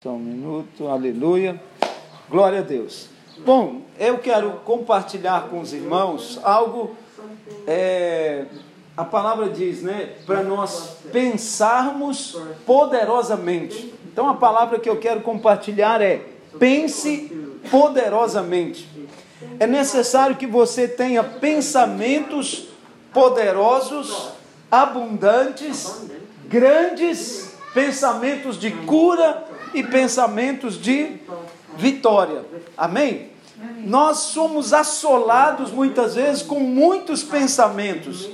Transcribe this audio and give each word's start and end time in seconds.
Só 0.00 0.10
um 0.10 0.18
minuto, 0.20 0.86
aleluia. 0.86 1.60
Glória 2.30 2.60
a 2.60 2.62
Deus. 2.62 3.08
Bom, 3.38 3.82
eu 3.98 4.16
quero 4.18 4.52
compartilhar 4.64 5.48
com 5.48 5.60
os 5.60 5.72
irmãos 5.72 6.38
algo, 6.44 6.94
é, 7.66 8.44
a 8.96 9.04
palavra 9.04 9.48
diz, 9.48 9.82
né, 9.82 10.14
para 10.24 10.44
nós 10.44 10.98
pensarmos 11.10 12.40
poderosamente. 12.64 13.92
Então 14.06 14.28
a 14.28 14.34
palavra 14.34 14.78
que 14.78 14.88
eu 14.88 15.00
quero 15.00 15.20
compartilhar 15.22 16.00
é 16.00 16.22
pense 16.60 17.56
poderosamente. 17.68 18.88
É 19.58 19.66
necessário 19.66 20.36
que 20.36 20.46
você 20.46 20.86
tenha 20.86 21.24
pensamentos 21.24 22.68
poderosos, 23.12 24.28
abundantes, 24.70 26.06
grandes, 26.46 27.52
pensamentos 27.74 28.56
de 28.56 28.70
cura 28.70 29.47
e 29.74 29.82
pensamentos 29.82 30.80
de 30.80 31.16
vitória. 31.76 32.44
Amém? 32.76 33.30
Nós 33.78 34.18
somos 34.18 34.72
assolados 34.72 35.70
muitas 35.70 36.14
vezes 36.14 36.42
com 36.42 36.60
muitos 36.60 37.22
pensamentos. 37.22 38.28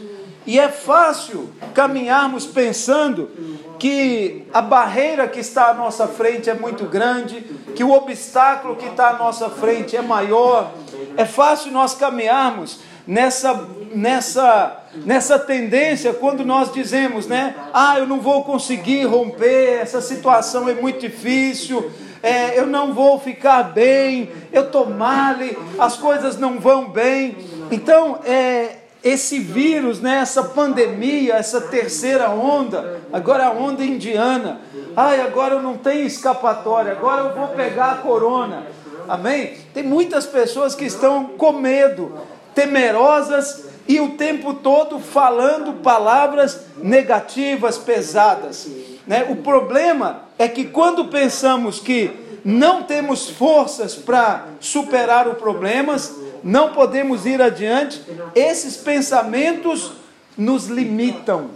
E 0.46 0.58
é 0.58 0.68
fácil 0.68 1.48
caminharmos 1.72 2.44
pensando 2.44 3.30
que 3.78 4.46
a 4.52 4.60
barreira 4.60 5.26
que 5.26 5.40
está 5.40 5.70
à 5.70 5.74
nossa 5.74 6.06
frente 6.06 6.50
é 6.50 6.54
muito 6.54 6.84
grande, 6.84 7.40
que 7.74 7.82
o 7.82 7.92
obstáculo 7.92 8.76
que 8.76 8.86
está 8.86 9.10
à 9.10 9.12
nossa 9.14 9.48
frente 9.48 9.96
é 9.96 10.02
maior. 10.02 10.72
É 11.16 11.24
fácil 11.24 11.72
nós 11.72 11.94
caminharmos 11.94 12.80
nessa, 13.06 13.68
nessa, 13.94 14.84
nessa 15.04 15.38
tendência 15.38 16.12
quando 16.12 16.44
nós 16.44 16.72
dizemos, 16.72 17.26
né? 17.26 17.54
Ah, 17.72 17.98
eu 17.98 18.06
não 18.06 18.20
vou 18.20 18.44
conseguir 18.44 19.04
romper, 19.04 19.78
essa 19.80 20.00
situação 20.00 20.68
é 20.68 20.74
muito 20.74 21.00
difícil, 21.00 21.90
é, 22.22 22.58
eu 22.58 22.66
não 22.66 22.94
vou 22.94 23.20
ficar 23.20 23.62
bem, 23.64 24.30
eu 24.52 24.62
estou 24.62 24.88
mal, 24.88 25.36
as 25.78 25.96
coisas 25.96 26.38
não 26.38 26.58
vão 26.58 26.88
bem. 26.88 27.36
Então, 27.70 28.20
é, 28.24 28.76
esse 29.02 29.38
vírus, 29.38 30.00
né, 30.00 30.20
essa 30.22 30.42
pandemia, 30.42 31.34
essa 31.34 31.60
terceira 31.60 32.30
onda, 32.30 33.02
agora 33.12 33.48
a 33.48 33.50
onda 33.50 33.84
indiana, 33.84 34.62
ai, 34.96 35.20
agora 35.20 35.56
eu 35.56 35.62
não 35.62 35.76
tenho 35.76 36.06
escapatória, 36.06 36.92
agora 36.92 37.24
eu 37.24 37.34
vou 37.34 37.48
pegar 37.48 37.92
a 37.92 37.96
corona. 37.96 38.62
Amém? 39.06 39.58
Tem 39.74 39.82
muitas 39.82 40.24
pessoas 40.24 40.74
que 40.74 40.86
estão 40.86 41.26
com 41.36 41.52
medo 41.52 42.14
temerosas 42.54 43.64
e 43.86 44.00
o 44.00 44.10
tempo 44.10 44.54
todo 44.54 44.98
falando 44.98 45.82
palavras 45.82 46.66
negativas, 46.78 47.76
pesadas. 47.76 48.68
Né? 49.06 49.26
O 49.28 49.36
problema 49.36 50.22
é 50.38 50.48
que 50.48 50.64
quando 50.64 51.06
pensamos 51.06 51.80
que 51.80 52.10
não 52.44 52.82
temos 52.82 53.28
forças 53.28 53.94
para 53.94 54.46
superar 54.60 55.28
os 55.28 55.38
problemas, 55.38 56.14
não 56.42 56.72
podemos 56.72 57.24
ir 57.24 57.40
adiante, 57.40 58.02
esses 58.34 58.76
pensamentos 58.76 59.92
nos 60.36 60.66
limitam, 60.66 61.50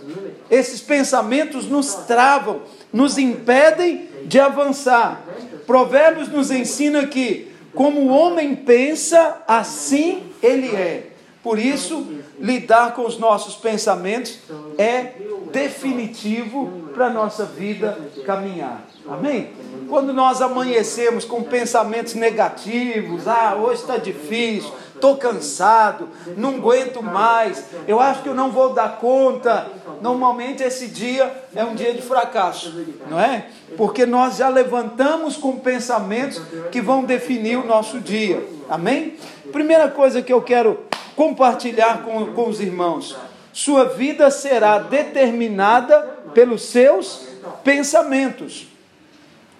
esses 0.51 0.81
pensamentos 0.81 1.69
nos 1.69 1.95
travam, 1.95 2.63
nos 2.93 3.19
impedem 3.19 4.09
de 4.25 4.39
avançar. 4.39 5.23
Provérbios 5.67 6.29
nos 6.29 6.51
ensina 6.51 7.07
que, 7.07 7.53
como 7.75 8.01
o 8.01 8.09
homem 8.09 8.55
pensa, 8.55 9.43
assim 9.47 10.28
ele 10.43 10.75
é. 10.75 11.13
Por 11.43 11.59
isso, 11.59 12.07
lidar 12.39 12.95
com 12.95 13.07
os 13.07 13.19
nossos 13.19 13.55
pensamentos 13.55 14.39
é 14.77 15.13
definitivo 15.53 16.91
para 16.93 17.07
a 17.07 17.11
nossa 17.11 17.45
vida 17.45 17.97
caminhar. 18.27 18.83
Amém? 19.09 19.51
Quando 19.89 20.13
nós 20.13 20.43
amanhecemos 20.43 21.25
com 21.25 21.43
pensamentos 21.43 22.15
negativos, 22.15 23.27
ah, 23.27 23.57
hoje 23.59 23.81
está 23.81 23.97
difícil, 23.97 24.71
estou 24.95 25.17
cansado, 25.17 26.09
não 26.37 26.57
aguento 26.57 27.03
mais, 27.03 27.65
eu 27.87 28.01
acho 28.01 28.23
que 28.23 28.29
eu 28.29 28.35
não 28.35 28.51
vou 28.51 28.75
dar 28.75 28.99
conta. 28.99 29.69
Normalmente 30.03 30.63
esse 30.63 30.89
dia 30.89 31.33
é 31.55 31.65
um 31.65 31.75
dia 31.75 31.95
de 31.95 32.03
fracasso, 32.03 32.85
não 33.09 33.19
é? 33.19 33.47
Porque 33.77 34.05
nós 34.05 34.37
já 34.37 34.49
levantamos 34.49 35.37
com 35.37 35.59
pensamentos 35.59 36.43
que 36.71 36.81
vão 36.81 37.05
definir 37.05 37.57
o 37.57 37.67
nosso 37.67 38.01
dia. 38.01 38.47
Amém? 38.69 39.17
Primeira 39.53 39.89
coisa 39.89 40.23
que 40.23 40.33
eu 40.33 40.43
quero 40.43 40.81
compartilhar 41.17 42.03
com, 42.03 42.27
com 42.33 42.49
os 42.49 42.61
irmãos: 42.61 43.17
sua 43.53 43.85
vida 43.85 44.31
será 44.31 44.79
determinada 44.79 46.01
pelos 46.33 46.63
seus 46.63 47.27
pensamentos. 47.65 48.69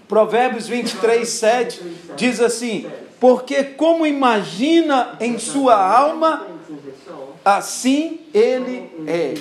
Provérbios 0.07 0.67
23, 0.69 1.29
7 1.29 1.83
diz 2.17 2.41
assim: 2.41 2.87
Porque 3.21 3.65
como 3.65 4.07
imagina 4.07 5.17
em 5.21 5.39
sua 5.39 5.75
alma, 5.75 6.47
assim 7.45 8.21
ele 8.33 8.91
é. 9.07 9.35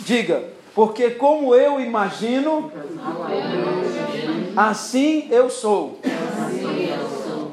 Diga, 0.00 0.44
porque 0.74 1.10
como 1.10 1.54
eu 1.54 1.80
imagino, 1.80 2.72
assim 4.56 5.28
eu 5.30 5.50
sou. 5.50 6.00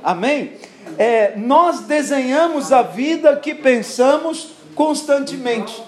Amém? 0.03 0.53
É, 0.97 1.33
nós 1.37 1.81
desenhamos 1.81 2.71
a 2.71 2.81
vida 2.81 3.35
que 3.35 3.53
pensamos 3.53 4.51
constantemente. 4.73 5.83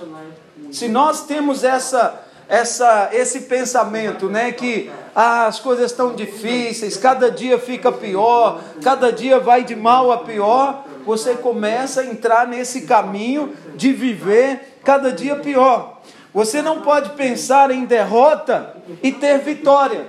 Se 0.72 0.88
nós 0.88 1.26
temos 1.26 1.64
essa, 1.64 2.22
essa, 2.48 3.10
esse 3.12 3.42
pensamento, 3.42 4.30
né, 4.30 4.52
que 4.52 4.92
ah, 5.16 5.48
as 5.48 5.60
coisas 5.60 5.92
estão 5.92 6.14
difíceis, 6.14 6.96
cada 6.96 7.32
dia 7.32 7.58
fica 7.58 7.92
pior, 7.92 8.62
cada 8.84 9.12
dia 9.12 9.40
vai 9.40 9.64
de 9.64 9.76
mal 9.76 10.12
a 10.12 10.18
pior, 10.20 10.86
você 11.06 11.34
começa 11.34 12.02
a 12.02 12.06
entrar 12.06 12.48
nesse 12.48 12.82
caminho 12.82 13.56
de 13.76 13.92
viver 13.92 14.78
cada 14.84 15.12
dia 15.12 15.36
pior. 15.38 16.02
Você 16.32 16.62
não 16.62 16.82
pode 16.82 17.12
pensar 17.12 17.72
em 17.72 17.86
derrota 17.86 18.76
e 19.02 19.12
ter 19.12 19.40
vitória. 19.40 20.06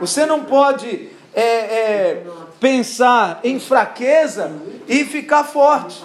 Você 0.00 0.24
não 0.24 0.44
pode 0.44 1.10
é, 1.34 1.42
é, 1.42 2.22
pensar 2.62 3.40
em 3.42 3.58
fraqueza 3.58 4.52
e 4.86 5.04
ficar 5.04 5.42
forte. 5.42 6.00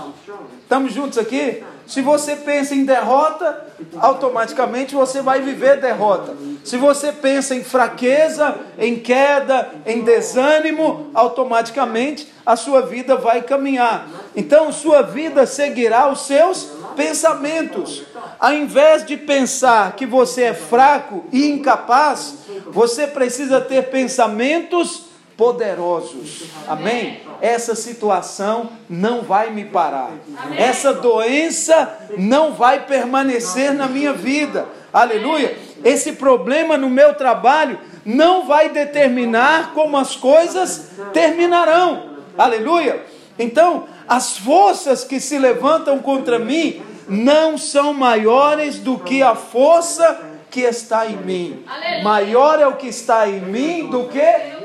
Estamos 0.64 0.92
juntos 0.92 1.20
aqui? 1.20 1.64
Se 1.86 2.02
você 2.02 2.36
pensa 2.36 2.74
em 2.74 2.84
derrota, 2.84 3.64
automaticamente 4.00 4.96
você 4.96 5.22
vai 5.22 5.40
viver 5.40 5.80
derrota. 5.80 6.36
Se 6.66 6.76
você 6.76 7.12
pensa 7.12 7.54
em 7.54 7.64
fraqueza, 7.64 8.56
em 8.78 9.00
queda, 9.00 9.70
em 9.86 10.02
desânimo, 10.02 11.12
automaticamente 11.14 12.28
a 12.44 12.56
sua 12.56 12.82
vida 12.82 13.16
vai 13.16 13.44
caminhar. 13.44 14.08
Então, 14.36 14.74
sua 14.74 15.04
vida 15.04 15.46
seguirá 15.46 16.12
os 16.12 16.26
seus 16.26 16.72
pensamentos. 16.96 18.04
Ao 18.40 18.52
invés 18.52 19.06
de 19.06 19.16
pensar 19.16 19.96
que 19.96 20.08
você 20.08 20.44
é 20.46 20.54
fraco 20.56 21.24
e 21.32 21.52
incapaz, 21.52 22.34
você 22.66 23.06
precisa 23.06 23.62
ter 23.62 23.92
pensamentos 23.92 25.07
poderosos. 25.38 26.46
Amém? 26.68 27.22
Essa 27.40 27.76
situação 27.76 28.72
não 28.90 29.22
vai 29.22 29.52
me 29.52 29.66
parar. 29.66 30.12
Essa 30.58 30.94
doença 30.94 31.98
não 32.18 32.54
vai 32.54 32.86
permanecer 32.86 33.72
na 33.72 33.88
minha 33.88 34.12
vida. 34.12 34.66
Aleluia. 34.92 35.56
Esse 35.86 36.14
problema 36.14 36.76
no 36.76 36.90
meu 36.90 37.14
trabalho 37.14 37.80
não 38.04 38.48
vai 38.48 38.70
determinar 38.70 39.74
como 39.74 39.96
as 39.96 40.16
coisas 40.16 40.90
terminarão. 41.14 42.18
Aleluia. 42.36 43.06
Então, 43.38 43.86
as 44.08 44.38
forças 44.38 45.04
que 45.04 45.20
se 45.20 45.38
levantam 45.38 46.00
contra 46.00 46.40
mim 46.40 46.82
não 47.08 47.58
são 47.58 47.94
maiores 47.94 48.80
do 48.80 48.98
que 48.98 49.22
a 49.22 49.36
força 49.36 50.20
que 50.50 50.62
está 50.62 51.06
em 51.06 51.18
mim. 51.18 51.64
Maior 52.04 52.60
é 52.60 52.66
o 52.66 52.76
que 52.76 52.88
está 52.88 53.28
em 53.28 53.42
mim 53.42 53.88
do 53.88 54.06
que 54.06 54.57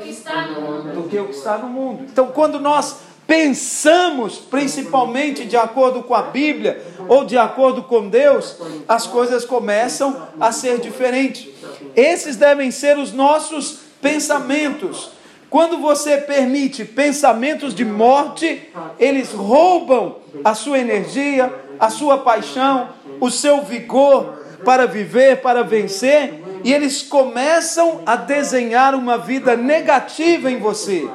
do 0.93 1.09
que 1.09 1.19
o 1.19 1.25
que 1.25 1.35
está 1.35 1.57
no 1.57 1.67
mundo. 1.67 2.05
Então, 2.11 2.27
quando 2.27 2.59
nós 2.59 2.97
pensamos, 3.25 4.37
principalmente 4.37 5.45
de 5.45 5.55
acordo 5.55 6.03
com 6.03 6.13
a 6.13 6.23
Bíblia 6.23 6.81
ou 7.07 7.25
de 7.25 7.37
acordo 7.37 7.83
com 7.83 8.09
Deus, 8.09 8.57
as 8.87 9.07
coisas 9.07 9.45
começam 9.45 10.27
a 10.39 10.51
ser 10.51 10.79
diferentes. 10.79 11.47
Esses 11.95 12.35
devem 12.35 12.69
ser 12.71 12.97
os 12.97 13.13
nossos 13.13 13.79
pensamentos. 14.01 15.11
Quando 15.49 15.77
você 15.77 16.17
permite 16.17 16.83
pensamentos 16.83 17.75
de 17.75 17.85
morte, 17.85 18.69
eles 18.99 19.31
roubam 19.31 20.17
a 20.43 20.55
sua 20.55 20.79
energia, 20.79 21.53
a 21.79 21.89
sua 21.89 22.17
paixão, 22.17 22.89
o 23.19 23.29
seu 23.29 23.61
vigor 23.61 24.41
para 24.65 24.85
viver, 24.87 25.41
para 25.41 25.63
vencer, 25.63 26.42
e 26.63 26.73
eles 26.73 27.01
começam 27.01 28.01
a 28.05 28.15
desenhar 28.15 28.95
uma 28.95 29.17
vida 29.17 29.55
negativa 29.55 30.49
em 30.49 30.57
você, 30.57 31.09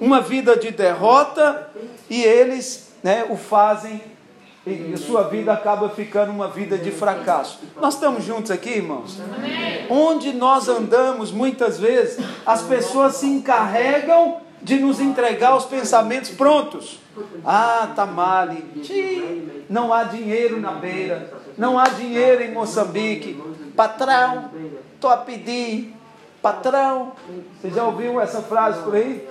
uma 0.00 0.20
vida 0.20 0.56
de 0.56 0.70
derrota, 0.70 1.68
e 2.08 2.22
eles 2.22 2.92
né, 3.02 3.24
o 3.28 3.36
fazem 3.36 4.00
e 4.66 4.92
a 4.92 4.98
sua 4.98 5.22
vida 5.22 5.52
acaba 5.52 5.88
ficando 5.88 6.30
uma 6.30 6.48
vida 6.48 6.76
de 6.76 6.90
fracasso. 6.90 7.60
Nós 7.80 7.94
estamos 7.94 8.24
juntos 8.24 8.50
aqui, 8.50 8.70
irmãos? 8.70 9.18
Onde 9.88 10.34
nós 10.34 10.68
andamos, 10.68 11.32
muitas 11.32 11.78
vezes, 11.80 12.22
as 12.44 12.62
pessoas 12.62 13.16
se 13.16 13.26
encarregam 13.26 14.36
de 14.62 14.78
nos 14.78 15.00
entregar 15.00 15.56
os 15.56 15.64
pensamentos 15.64 16.30
prontos. 16.30 17.00
Ah, 17.44 17.90
tá 17.96 18.04
não 19.68 19.92
há 19.92 20.04
dinheiro 20.04 20.60
na 20.60 20.72
beira, 20.72 21.32
não 21.56 21.78
há 21.78 21.88
dinheiro 21.88 22.42
em 22.42 22.52
Moçambique. 22.52 23.40
Patrão, 23.74 24.50
estou 25.00 25.10
a 25.10 25.16
pedir. 25.16 25.96
Patrão, 26.42 27.12
você 27.60 27.70
já 27.70 27.84
ouviu 27.84 28.20
essa 28.20 28.40
frase 28.40 28.82
por 28.82 28.94
aí? 28.94 29.26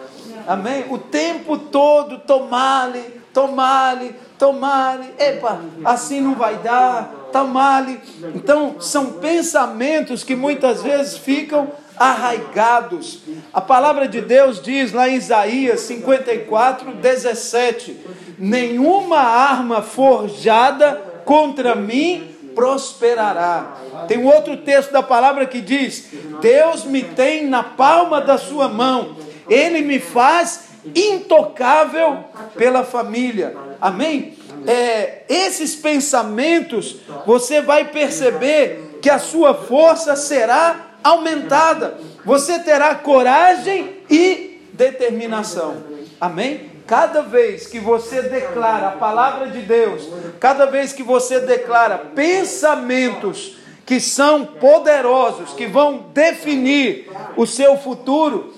Amém? 0.48 0.86
O 0.90 0.98
tempo 0.98 1.58
todo, 1.58 2.20
tomale, 2.20 3.02
tomale, 3.34 4.16
tomale. 4.38 5.12
Epa, 5.18 5.60
assim 5.86 6.22
não 6.22 6.36
vai 6.36 6.58
dar, 6.58 7.30
tomale. 7.32 8.00
Então, 8.36 8.80
são 8.80 9.14
pensamentos 9.14 10.24
que 10.24 10.36
muitas 10.36 10.84
vezes 10.84 11.18
ficam 11.18 11.72
arraigados. 11.98 13.22
A 13.52 13.62
palavra 13.62 14.08
de 14.08 14.22
Deus 14.22 14.62
diz 14.62 14.92
lá 14.92 15.10
em 15.10 15.16
Isaías 15.16 15.80
54, 15.82 16.92
17: 16.94 17.98
Nenhuma 18.38 19.20
arma 19.20 19.82
forjada 19.82 21.02
contra 21.26 21.76
mim 21.76 22.39
prosperará. 22.60 23.78
Tem 24.08 24.18
um 24.18 24.28
outro 24.28 24.58
texto 24.58 24.92
da 24.92 25.02
palavra 25.02 25.46
que 25.46 25.62
diz: 25.62 26.10
Deus 26.42 26.84
me 26.84 27.02
tem 27.02 27.48
na 27.48 27.64
palma 27.64 28.20
da 28.20 28.38
sua 28.38 28.68
mão, 28.68 29.16
Ele 29.50 29.82
me 29.82 29.98
faz 29.98 30.66
intocável 30.94 32.26
pela 32.58 32.84
família. 32.84 33.56
Amém? 33.80 34.38
É, 34.68 35.24
esses 35.30 35.74
pensamentos, 35.74 36.98
você 37.26 37.62
vai 37.62 37.86
perceber 37.86 39.00
que 39.02 39.10
a 39.10 39.18
sua 39.18 39.54
força 39.54 40.18
será 40.18 40.88
aumentada. 41.02 41.98
Você 42.26 42.60
terá 42.60 42.94
coragem 42.96 44.00
e 44.10 44.62
determinação. 44.74 45.78
Amém? 46.20 46.69
Cada 46.90 47.22
vez 47.22 47.68
que 47.68 47.80
você 47.80 48.24
declara 48.24 48.88
a 48.88 48.92
palavra 48.94 49.50
de 49.50 49.62
Deus, 49.62 50.10
cada 50.40 50.66
vez 50.66 50.92
que 50.92 51.04
você 51.04 51.40
declara 51.40 52.00
pensamentos 52.00 53.58
que 53.86 54.00
são 54.00 54.44
poderosos, 54.44 55.54
que 55.54 55.68
vão 55.68 56.10
definir 56.12 57.08
o 57.38 57.46
seu 57.46 57.78
futuro, 57.78 58.52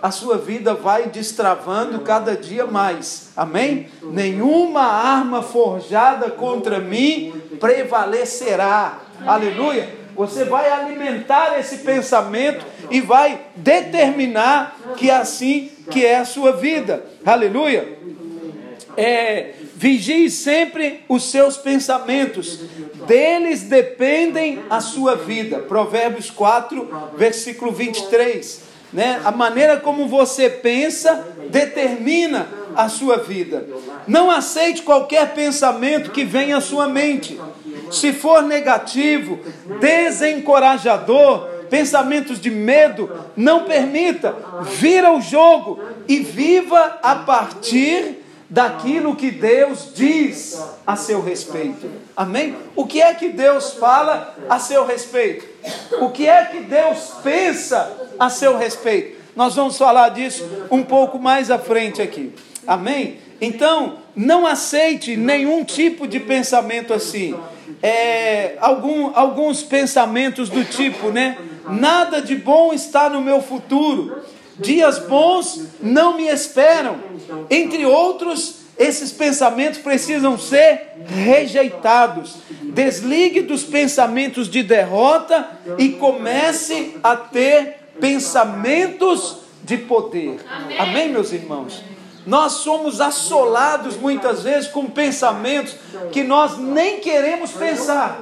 a 0.00 0.12
sua 0.12 0.38
vida 0.38 0.72
vai 0.72 1.06
destravando 1.06 1.98
cada 2.02 2.36
dia 2.36 2.64
mais. 2.64 3.30
Amém? 3.36 3.88
Nenhuma 4.04 4.82
arma 4.82 5.42
forjada 5.42 6.30
contra 6.30 6.78
mim 6.78 7.34
prevalecerá. 7.58 9.00
Aleluia 9.26 10.04
você 10.14 10.44
vai 10.44 10.70
alimentar 10.70 11.58
esse 11.58 11.78
pensamento 11.78 12.64
e 12.90 13.00
vai 13.00 13.40
determinar 13.56 14.76
que 14.96 15.10
assim 15.10 15.72
que 15.90 16.04
é 16.04 16.18
a 16.18 16.24
sua 16.24 16.52
vida. 16.52 17.04
Aleluia. 17.24 17.98
É, 18.96 19.54
vigie 19.74 20.30
sempre 20.30 21.04
os 21.08 21.24
seus 21.24 21.56
pensamentos, 21.56 22.60
deles 23.06 23.62
dependem 23.62 24.60
a 24.70 24.80
sua 24.80 25.16
vida. 25.16 25.58
Provérbios 25.58 26.30
4, 26.30 27.12
versículo 27.16 27.72
23. 27.72 28.62
Né? 28.92 29.20
A 29.24 29.32
maneira 29.32 29.78
como 29.78 30.06
você 30.06 30.48
pensa 30.48 31.26
determina 31.50 32.46
a 32.76 32.88
sua 32.88 33.16
vida. 33.16 33.66
Não 34.06 34.30
aceite 34.30 34.82
qualquer 34.82 35.34
pensamento 35.34 36.12
que 36.12 36.24
venha 36.24 36.56
à 36.56 36.60
sua 36.60 36.86
mente 36.88 37.38
se 37.90 38.12
for 38.12 38.42
negativo, 38.42 39.38
desencorajador, 39.80 41.48
pensamentos 41.74 42.40
de 42.40 42.52
medo, 42.52 43.10
não 43.36 43.64
permita, 43.64 44.32
vira 44.78 45.12
o 45.12 45.20
jogo 45.20 45.80
e 46.06 46.20
viva 46.20 47.00
a 47.02 47.16
partir 47.16 48.22
daquilo 48.48 49.16
que 49.16 49.32
Deus 49.32 49.90
diz 49.92 50.56
a 50.86 50.94
seu 50.94 51.20
respeito. 51.20 51.90
Amém? 52.16 52.54
O 52.76 52.86
que 52.86 53.02
é 53.02 53.12
que 53.12 53.30
Deus 53.30 53.72
fala 53.72 54.36
a 54.48 54.60
seu 54.60 54.86
respeito? 54.86 55.48
O 56.00 56.10
que 56.10 56.28
é 56.28 56.44
que 56.44 56.60
Deus 56.60 57.14
pensa 57.24 57.92
a 58.20 58.30
seu 58.30 58.56
respeito? 58.56 59.20
Nós 59.34 59.56
vamos 59.56 59.76
falar 59.76 60.10
disso 60.10 60.48
um 60.70 60.84
pouco 60.84 61.18
mais 61.18 61.50
à 61.50 61.58
frente 61.58 62.00
aqui. 62.00 62.32
Amém? 62.64 63.18
Então, 63.40 63.98
não 64.14 64.46
aceite 64.46 65.16
nenhum 65.16 65.64
tipo 65.64 66.06
de 66.06 66.20
pensamento 66.20 66.94
assim 66.94 67.34
é, 67.82 68.56
algum, 68.60 69.10
alguns 69.14 69.62
pensamentos 69.62 70.48
do 70.48 70.64
tipo, 70.64 71.10
né? 71.10 71.36
Nada 71.68 72.20
de 72.20 72.36
bom 72.36 72.72
está 72.72 73.08
no 73.08 73.20
meu 73.20 73.40
futuro, 73.40 74.22
dias 74.58 74.98
bons 74.98 75.66
não 75.80 76.16
me 76.16 76.28
esperam. 76.28 76.98
Entre 77.50 77.86
outros, 77.86 78.64
esses 78.78 79.12
pensamentos 79.12 79.78
precisam 79.78 80.38
ser 80.38 80.96
rejeitados. 81.06 82.36
Desligue 82.62 83.42
dos 83.42 83.62
pensamentos 83.62 84.48
de 84.48 84.62
derrota 84.62 85.48
e 85.78 85.90
comece 85.90 86.96
a 87.02 87.16
ter 87.16 87.76
pensamentos 88.00 89.38
de 89.62 89.78
poder. 89.78 90.40
Amém, 90.50 90.78
Amém 90.78 91.08
meus 91.10 91.32
irmãos? 91.32 91.82
Nós 92.26 92.52
somos 92.52 93.00
assolados 93.00 93.96
muitas 93.96 94.42
vezes 94.42 94.68
com 94.68 94.86
pensamentos 94.86 95.76
que 96.10 96.22
nós 96.22 96.58
nem 96.58 96.98
queremos 97.00 97.52
pensar. 97.52 98.20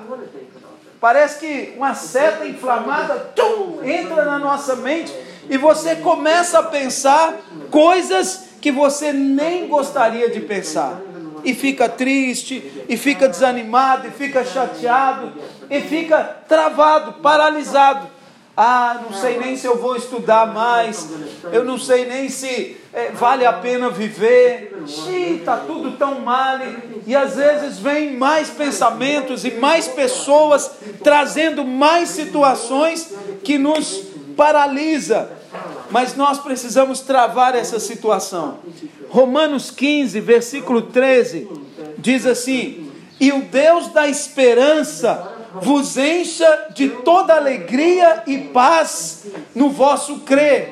Parece 1.03 1.41
que 1.41 1.75
uma 1.77 1.95
seta 1.97 2.47
inflamada 2.47 3.33
tum, 3.35 3.81
entra 3.83 4.25
na 4.25 4.39
nossa 4.39 4.77
mente 4.77 5.13
e 5.51 5.59
você 5.59 5.97
começa 5.97 6.61
a 6.61 6.63
pensar 6.63 7.41
coisas 7.73 8.51
que 8.61 8.71
você 8.71 9.13
nem 9.13 9.67
gostaria 9.67 10.31
de 10.31 10.39
pensar. 10.39 11.01
E 11.43 11.55
fica 11.55 11.89
triste, 11.89 12.85
e 12.89 12.97
fica 12.97 13.29
desanimado, 13.29 14.07
e 14.07 14.11
fica 14.13 14.45
chateado, 14.45 15.33
e 15.69 15.81
fica 15.81 16.37
travado, 16.47 17.15
paralisado. 17.15 18.07
Ah, 18.57 19.01
não 19.03 19.13
sei 19.13 19.41
nem 19.41 19.57
se 19.57 19.67
eu 19.67 19.77
vou 19.77 19.97
estudar 19.97 20.47
mais. 20.47 21.09
Eu 21.53 21.65
não 21.65 21.79
sei 21.79 22.07
nem 22.07 22.29
se 22.29 22.81
é, 22.93 23.11
vale 23.11 23.47
a 23.47 23.53
pena 23.53 23.89
viver. 23.89 24.85
Está 25.37 25.57
tudo 25.59 25.93
tão 25.93 26.21
mal. 26.21 26.59
E 27.07 27.17
às 27.17 27.37
vezes 27.37 27.79
vem 27.79 28.17
mais 28.17 28.51
pensamentos 28.51 29.45
e 29.45 29.53
mais 29.53 29.89
pessoas 29.89 30.71
trazendo 31.03 31.65
mais 31.65 32.11
situações 32.11 33.13
que 33.43 33.57
nos 33.57 34.03
paralisa. 34.37 35.31
Mas 35.91 36.17
nós 36.17 36.39
precisamos 36.39 37.01
travar 37.01 37.55
essa 37.55 37.79
situação. 37.79 38.59
Romanos 39.09 39.71
15, 39.71 40.21
versículo 40.21 40.83
13, 40.83 41.49
diz 41.99 42.27
assim: 42.27 42.91
E 43.21 43.33
o 43.33 43.43
Deus 43.43 43.89
da 43.89 44.09
esperança 44.09 45.33
vos 45.61 45.99
encha 45.99 46.69
de 46.75 46.89
toda 46.89 47.35
alegria 47.35 48.23
e 48.27 48.39
paz 48.39 49.27
no 49.55 49.69
vosso 49.69 50.21
crer, 50.21 50.72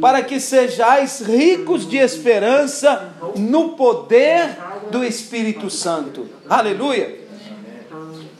para 0.00 0.22
que 0.22 0.40
sejais 0.40 1.20
ricos 1.20 1.88
de 1.88 1.96
esperança 1.96 3.12
no 3.36 3.70
poder 3.70 4.56
do 4.90 5.04
Espírito 5.04 5.68
Santo. 5.68 6.28
Aleluia. 6.48 7.26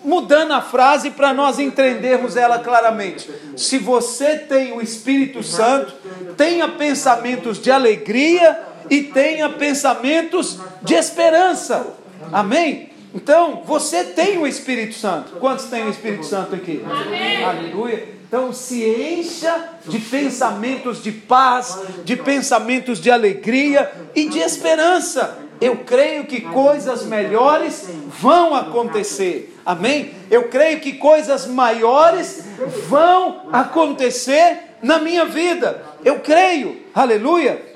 Mudando 0.05 0.53
a 0.53 0.63
frase 0.63 1.11
para 1.11 1.35
nós 1.35 1.59
entendermos 1.59 2.37
ela 2.37 2.61
claramente. 2.61 3.29
Se 3.57 3.77
você 3.79 4.39
tem 4.39 4.73
o 4.73 4.81
Espírito 4.81 5.43
Santo, 5.43 5.95
tenha 6.37 6.69
pensamentos 6.69 7.61
de 7.61 7.71
alegria 7.71 8.59
e 8.89 9.03
tenha 9.03 9.49
pensamentos 9.49 10.61
de 10.83 10.95
esperança. 10.95 11.95
Amém? 12.33 12.91
Então, 13.13 13.63
você 13.65 14.05
tem 14.05 14.39
o 14.39 14.47
Espírito 14.47 14.95
Santo. 14.95 15.37
Quantos 15.41 15.65
têm 15.67 15.85
o 15.85 15.91
Espírito 15.91 16.25
Santo 16.27 16.55
aqui? 16.55 16.85
Amém. 16.85 17.43
Aleluia. 17.43 18.16
Então, 18.27 18.53
se 18.53 18.85
encha 18.85 19.71
de 19.87 20.01
pensamentos 20.01 21.03
de 21.03 21.13
paz, 21.13 21.79
de 22.05 22.17
pensamentos 22.17 23.01
de 23.01 23.11
alegria 23.11 23.91
e 24.15 24.29
de 24.29 24.41
esperança. 24.41 25.39
Eu 25.61 25.79
creio 25.79 26.27
que 26.27 26.41
coisas 26.41 27.05
melhores 27.05 27.89
vão 28.21 28.55
acontecer. 28.55 29.57
Amém? 29.65 30.13
Eu 30.31 30.49
creio 30.49 30.81
que 30.81 30.95
coisas 30.95 31.47
maiores 31.47 32.45
vão 32.89 33.49
acontecer 33.53 34.75
na 34.83 34.99
minha 34.99 35.25
vida. 35.25 35.83
Eu 36.05 36.21
creio. 36.21 36.85
Aleluia 36.95 37.75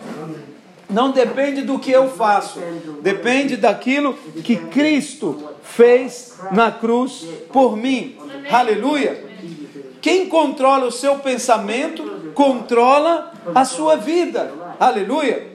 não 0.91 1.13
depende 1.13 1.63
do 1.63 1.79
que 1.79 1.93
eu 1.93 2.11
faço, 2.11 2.61
depende 3.01 3.57
daquilo 3.57 4.15
que 4.43 4.57
Cristo 4.57 5.51
fez 5.63 6.35
na 6.51 6.73
cruz 6.73 7.27
por 7.53 7.77
mim. 7.77 8.17
Aleluia. 8.51 9.30
Quem 10.01 10.27
controla 10.29 10.87
o 10.87 10.93
seu 10.93 11.17
pensamento, 11.17 12.33
controla 12.35 13.33
a 13.55 13.65
sua 13.65 13.97
vida. 13.97 14.53
Aleluia. 14.79 15.51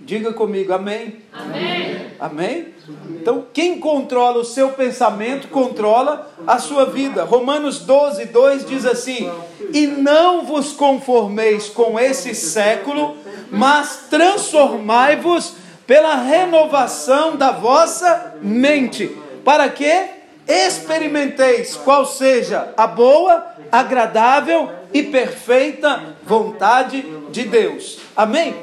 Diga 0.00 0.32
comigo, 0.32 0.72
amém? 0.72 1.16
Amém. 1.32 2.06
Amém? 2.18 2.68
Então, 3.10 3.44
quem 3.52 3.78
controla 3.78 4.38
o 4.38 4.44
seu 4.44 4.70
pensamento, 4.70 5.48
controla 5.48 6.30
a 6.46 6.58
sua 6.58 6.86
vida. 6.86 7.24
Romanos 7.24 7.80
12, 7.80 8.26
2 8.26 8.64
diz 8.64 8.86
assim: 8.86 9.30
E 9.72 9.86
não 9.86 10.44
vos 10.44 10.72
conformeis 10.72 11.68
com 11.68 12.00
esse 12.00 12.34
século, 12.34 13.16
mas 13.50 14.06
transformai-vos 14.08 15.54
pela 15.86 16.14
renovação 16.14 17.36
da 17.36 17.50
vossa 17.50 18.34
mente, 18.40 19.16
para 19.44 19.68
que 19.68 20.19
experimenteis 20.50 21.76
qual 21.76 22.04
seja 22.04 22.72
a 22.76 22.86
boa, 22.86 23.46
agradável 23.70 24.70
e 24.92 25.02
perfeita 25.04 26.16
vontade 26.24 27.02
de 27.30 27.44
Deus. 27.44 27.98
Amém? 28.16 28.56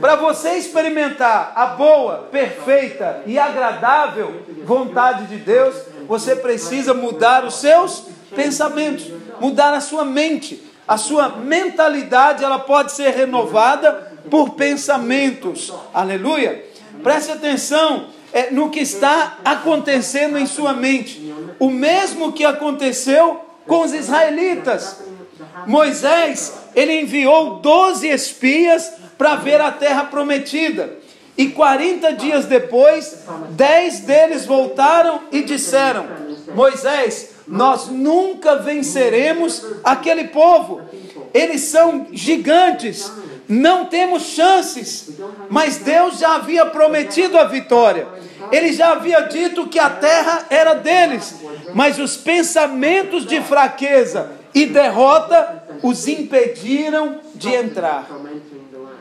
Para 0.00 0.16
você 0.16 0.50
experimentar 0.50 1.52
a 1.54 1.66
boa, 1.66 2.28
perfeita 2.30 3.22
e 3.26 3.38
agradável 3.38 4.42
vontade 4.64 5.26
de 5.26 5.36
Deus, 5.36 5.74
você 6.06 6.36
precisa 6.36 6.94
mudar 6.94 7.44
os 7.44 7.54
seus 7.54 8.04
pensamentos, 8.34 9.06
mudar 9.40 9.72
a 9.74 9.80
sua 9.80 10.04
mente. 10.04 10.62
A 10.86 10.96
sua 10.96 11.28
mentalidade 11.28 12.42
ela 12.42 12.58
pode 12.58 12.92
ser 12.92 13.10
renovada 13.10 14.12
por 14.30 14.50
pensamentos. 14.50 15.72
Aleluia. 15.92 16.64
Preste 17.02 17.30
atenção 17.30 18.06
é, 18.32 18.50
no 18.50 18.70
que 18.70 18.80
está 18.80 19.38
acontecendo 19.44 20.38
em 20.38 20.46
sua 20.46 20.72
mente. 20.72 21.34
O 21.58 21.70
mesmo 21.70 22.32
que 22.32 22.44
aconteceu 22.44 23.40
com 23.66 23.82
os 23.82 23.92
israelitas. 23.92 25.02
Moisés, 25.66 26.54
ele 26.74 27.00
enviou 27.00 27.56
12 27.56 28.08
espias 28.08 28.92
para 29.16 29.36
ver 29.36 29.60
a 29.60 29.72
terra 29.72 30.04
prometida. 30.04 30.98
E 31.36 31.48
40 31.50 32.14
dias 32.14 32.46
depois, 32.46 33.24
dez 33.50 34.00
deles 34.00 34.44
voltaram 34.44 35.20
e 35.30 35.42
disseram: 35.42 36.06
Moisés, 36.54 37.30
nós 37.46 37.88
nunca 37.88 38.56
venceremos 38.56 39.64
aquele 39.84 40.24
povo. 40.28 40.82
Eles 41.32 41.60
são 41.62 42.08
gigantes, 42.10 43.12
não 43.48 43.86
temos 43.86 44.24
chances. 44.24 45.10
Mas 45.48 45.78
Deus 45.78 46.18
já 46.18 46.36
havia 46.36 46.66
prometido 46.66 47.38
a 47.38 47.44
vitória. 47.44 48.06
Ele 48.52 48.72
já 48.72 48.92
havia 48.92 49.22
dito 49.22 49.66
que 49.66 49.78
a 49.78 49.90
terra 49.90 50.46
era 50.50 50.74
deles. 50.74 51.36
Mas 51.74 51.98
os 51.98 52.16
pensamentos 52.16 53.24
de 53.24 53.40
fraqueza 53.40 54.32
e 54.54 54.66
derrota 54.66 55.64
os 55.82 56.06
impediram 56.06 57.20
de 57.34 57.54
entrar. 57.54 58.06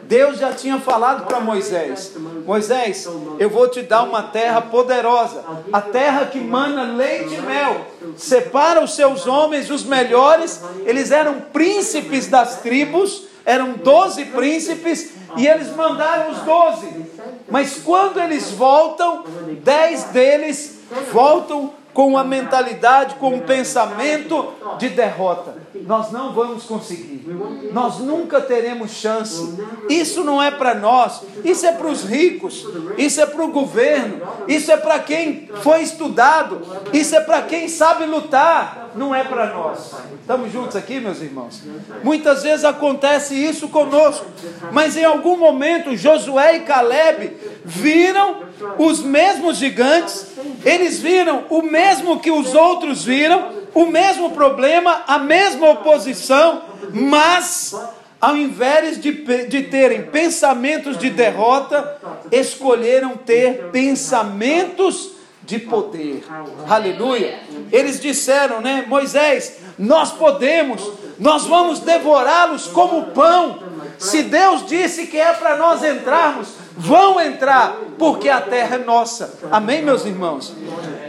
Deus 0.04 0.40
já 0.40 0.54
tinha 0.54 0.80
falado 0.80 1.26
para 1.26 1.40
Moisés: 1.40 2.14
Moisés, 2.46 3.08
eu 3.40 3.50
vou 3.50 3.68
te 3.68 3.82
dar 3.82 4.04
uma 4.04 4.24
terra 4.24 4.62
poderosa, 4.62 5.44
a 5.72 5.82
terra 5.82 6.26
que 6.26 6.40
mana 6.40 6.84
leite 6.84 7.36
e 7.36 7.42
mel. 7.42 7.86
Separa 8.16 8.82
os 8.82 8.96
seus 8.96 9.28
homens, 9.28 9.70
os 9.70 9.84
melhores, 9.84 10.62
eles 10.86 11.12
eram 11.12 11.42
príncipes 11.52 12.28
das 12.28 12.62
tribos, 12.62 13.24
eram 13.48 13.76
doze 13.76 14.26
príncipes, 14.26 15.14
e 15.38 15.48
eles 15.48 15.74
mandaram 15.74 16.32
os 16.32 16.40
doze. 16.40 17.06
Mas 17.50 17.80
quando 17.80 18.20
eles 18.20 18.52
voltam, 18.52 19.24
dez 19.64 20.04
deles 20.04 20.80
voltam 21.14 21.72
com 21.94 22.10
uma 22.10 22.26
mentalidade, 22.26 23.16
com 23.16 23.30
um 23.30 23.40
pensamento 23.40 24.54
de 24.78 24.90
derrota. 24.90 25.56
Nós 25.88 26.12
não 26.12 26.34
vamos 26.34 26.66
conseguir. 26.66 27.26
Nós 27.72 28.00
nunca 28.00 28.42
teremos 28.42 28.92
chance. 28.92 29.56
Isso 29.90 30.22
não 30.22 30.44
é 30.44 30.52
para 30.52 30.76
nós. 30.76 31.22
Isso 31.46 31.66
é 31.66 31.72
para 31.72 31.88
os 31.88 32.04
ricos. 32.04 32.68
Isso 32.98 33.22
é 33.22 33.26
para 33.26 33.44
o 33.44 33.52
governo. 33.52 34.22
Isso 34.50 34.70
é 34.70 34.76
para 34.76 35.00
quem 35.00 35.50
foi 35.62 35.82
estudado. 35.82 36.62
Isso 36.92 37.16
é 37.16 37.22
para 37.22 37.42
quem 37.44 37.70
sabe 37.70 38.06
lutar. 38.06 38.92
Não 38.96 39.16
é 39.16 39.24
para 39.24 39.54
nós. 39.54 39.94
Estamos 40.20 40.52
juntos 40.52 40.76
aqui, 40.76 41.00
meus 41.00 41.22
irmãos? 41.22 41.62
Muitas 42.04 42.44
vezes 42.44 42.66
acontece 42.66 43.34
isso 43.34 43.70
conosco. 43.70 44.26
Mas 44.74 44.98
em 44.98 45.06
algum 45.06 45.38
momento, 45.38 45.96
Josué 45.96 46.58
e 46.58 46.60
Caleb 46.62 47.38
viram 47.64 48.42
os 48.78 49.02
mesmos 49.02 49.58
gigantes. 49.58 50.28
Eles 50.66 51.00
viram 51.00 51.46
o 51.50 51.62
mesmo 51.62 52.20
que 52.20 52.32
os 52.32 52.54
outros 52.54 53.06
viram 53.06 53.57
o 53.78 53.86
mesmo 53.86 54.32
problema, 54.32 55.04
a 55.06 55.20
mesma 55.20 55.70
oposição, 55.70 56.64
mas 56.92 57.76
ao 58.20 58.36
invés 58.36 59.00
de, 59.00 59.12
de 59.46 59.64
terem 59.64 60.08
pensamentos 60.08 60.98
de 60.98 61.12
derrota, 61.12 61.96
escolheram 62.32 63.16
ter 63.16 63.70
pensamentos 63.72 65.12
de 65.44 65.60
poder. 65.60 66.26
Aleluia. 66.68 67.40
Eles 67.72 68.00
disseram, 68.00 68.62
né, 68.62 68.84
Moisés, 68.88 69.60
nós 69.78 70.12
podemos, 70.12 70.92
nós 71.20 71.46
vamos 71.46 71.80
devorá-los 71.80 72.66
como 72.66 73.12
pão. 73.12 73.60
Se 74.00 74.24
Deus 74.24 74.66
disse 74.66 75.06
que 75.06 75.20
é 75.20 75.34
para 75.34 75.56
nós 75.56 75.84
entrarmos, 75.84 76.48
vão 76.76 77.22
entrar, 77.22 77.78
porque 77.98 78.28
a 78.28 78.42
terra 78.42 78.76
é 78.78 78.80
nossa. 78.80 79.38
Amém, 79.52 79.84
meus 79.84 80.04
irmãos? 80.04 80.52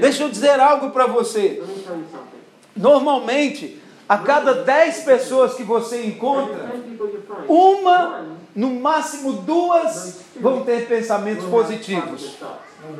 Deixa 0.00 0.22
eu 0.22 0.28
dizer 0.28 0.60
algo 0.60 0.90
para 0.90 1.06
você. 1.06 1.62
Normalmente, 2.78 3.80
a 4.08 4.16
cada 4.18 4.54
10 4.54 5.00
pessoas 5.00 5.54
que 5.54 5.62
você 5.62 6.06
encontra, 6.06 6.72
uma, 7.46 8.24
no 8.54 8.70
máximo 8.70 9.32
duas, 9.32 10.20
vão 10.40 10.64
ter 10.64 10.86
pensamentos 10.86 11.44
positivos. 11.46 12.36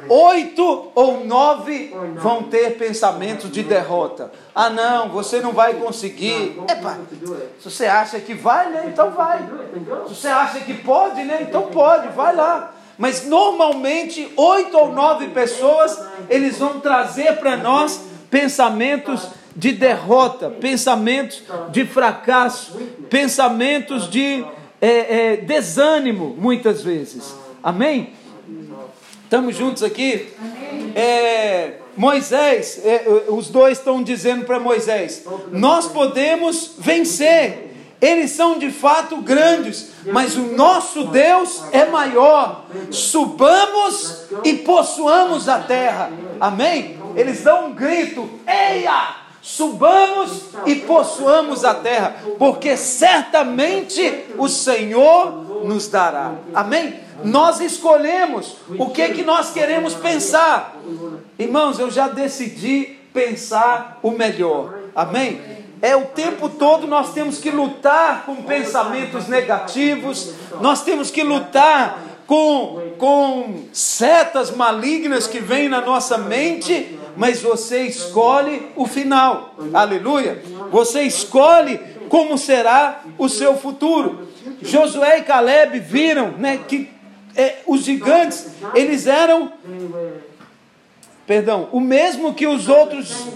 Oito 0.08 0.90
ou 0.94 1.24
nove 1.24 1.94
vão 2.16 2.42
ter 2.42 2.76
pensamentos 2.76 3.50
de 3.50 3.62
derrota. 3.62 4.30
Ah, 4.54 4.68
não, 4.68 5.08
você 5.08 5.40
não 5.40 5.52
vai 5.52 5.74
conseguir. 5.74 6.60
Epa, 6.68 6.98
se 7.60 7.70
você 7.70 7.86
acha 7.86 8.18
que 8.18 8.34
vai, 8.34 8.70
né? 8.70 8.84
Então 8.88 9.10
vai. 9.12 9.48
Se 10.08 10.14
você 10.14 10.28
acha 10.28 10.60
que 10.60 10.74
pode, 10.74 11.22
né? 11.22 11.38
Então 11.42 11.68
pode, 11.68 12.08
vai 12.08 12.34
lá. 12.34 12.74
Mas 12.98 13.26
normalmente, 13.26 14.30
oito 14.36 14.76
ou 14.76 14.92
nove 14.92 15.28
pessoas, 15.28 15.98
eles 16.28 16.58
vão 16.58 16.80
trazer 16.80 17.38
para 17.38 17.56
nós 17.56 18.00
pensamentos 18.28 19.28
de 19.58 19.72
derrota, 19.72 20.48
pensamentos 20.48 21.42
de 21.72 21.84
fracasso, 21.84 22.80
pensamentos 23.10 24.08
de 24.08 24.44
é, 24.80 25.32
é, 25.32 25.36
desânimo, 25.38 26.36
muitas 26.38 26.80
vezes. 26.82 27.34
Amém? 27.60 28.12
Estamos 29.24 29.56
juntos 29.56 29.82
aqui? 29.82 30.28
É, 30.94 31.72
Moisés, 31.96 32.80
é, 32.84 33.04
os 33.28 33.50
dois 33.50 33.78
estão 33.78 34.00
dizendo 34.00 34.44
para 34.44 34.60
Moisés: 34.60 35.24
Nós 35.50 35.88
podemos 35.88 36.74
vencer. 36.78 37.66
Eles 38.00 38.30
são 38.30 38.60
de 38.60 38.70
fato 38.70 39.16
grandes, 39.16 39.90
mas 40.04 40.36
o 40.36 40.54
nosso 40.54 41.08
Deus 41.08 41.64
é 41.72 41.84
maior. 41.86 42.66
Subamos 42.92 44.26
e 44.44 44.54
possuamos 44.54 45.48
a 45.48 45.58
terra. 45.58 46.12
Amém? 46.38 46.96
Eles 47.16 47.42
dão 47.42 47.66
um 47.66 47.74
grito: 47.74 48.30
Eia! 48.46 49.27
Subamos 49.48 50.42
e 50.66 50.74
possuamos 50.74 51.64
a 51.64 51.72
terra, 51.72 52.16
porque 52.38 52.76
certamente 52.76 54.26
o 54.36 54.46
Senhor 54.46 55.64
nos 55.64 55.88
dará. 55.88 56.32
Amém? 56.54 57.00
Nós 57.24 57.58
escolhemos 57.58 58.56
o 58.78 58.90
que 58.90 59.08
que 59.08 59.22
nós 59.22 59.50
queremos 59.50 59.94
pensar. 59.94 60.76
Irmãos, 61.38 61.78
eu 61.78 61.90
já 61.90 62.08
decidi 62.08 62.98
pensar 63.12 63.98
o 64.02 64.10
melhor. 64.10 64.80
Amém? 64.94 65.40
É 65.80 65.96
o 65.96 66.04
tempo 66.04 66.50
todo 66.50 66.86
nós 66.86 67.14
temos 67.14 67.38
que 67.38 67.50
lutar 67.50 68.26
com 68.26 68.36
pensamentos 68.42 69.28
negativos, 69.28 70.34
nós 70.60 70.82
temos 70.82 71.10
que 71.10 71.22
lutar 71.22 72.02
com, 72.26 72.92
com 72.98 73.64
setas 73.72 74.50
malignas 74.50 75.26
que 75.26 75.40
vêm 75.40 75.70
na 75.70 75.80
nossa 75.80 76.18
mente 76.18 76.98
mas 77.18 77.42
você 77.42 77.82
escolhe 77.82 78.68
o 78.76 78.86
final. 78.86 79.56
Aleluia. 79.74 80.40
Você 80.70 81.02
escolhe 81.02 81.80
como 82.08 82.38
será 82.38 83.02
o 83.18 83.28
seu 83.28 83.58
futuro. 83.58 84.28
Josué 84.62 85.18
e 85.18 85.22
Caleb 85.22 85.80
viram 85.80 86.30
né, 86.38 86.60
que 86.66 86.88
é, 87.36 87.56
os 87.66 87.82
gigantes, 87.82 88.46
eles 88.72 89.06
eram, 89.08 89.52
perdão, 91.26 91.68
o 91.72 91.80
mesmo 91.80 92.34
que 92.34 92.46
os 92.46 92.68
outros 92.68 93.26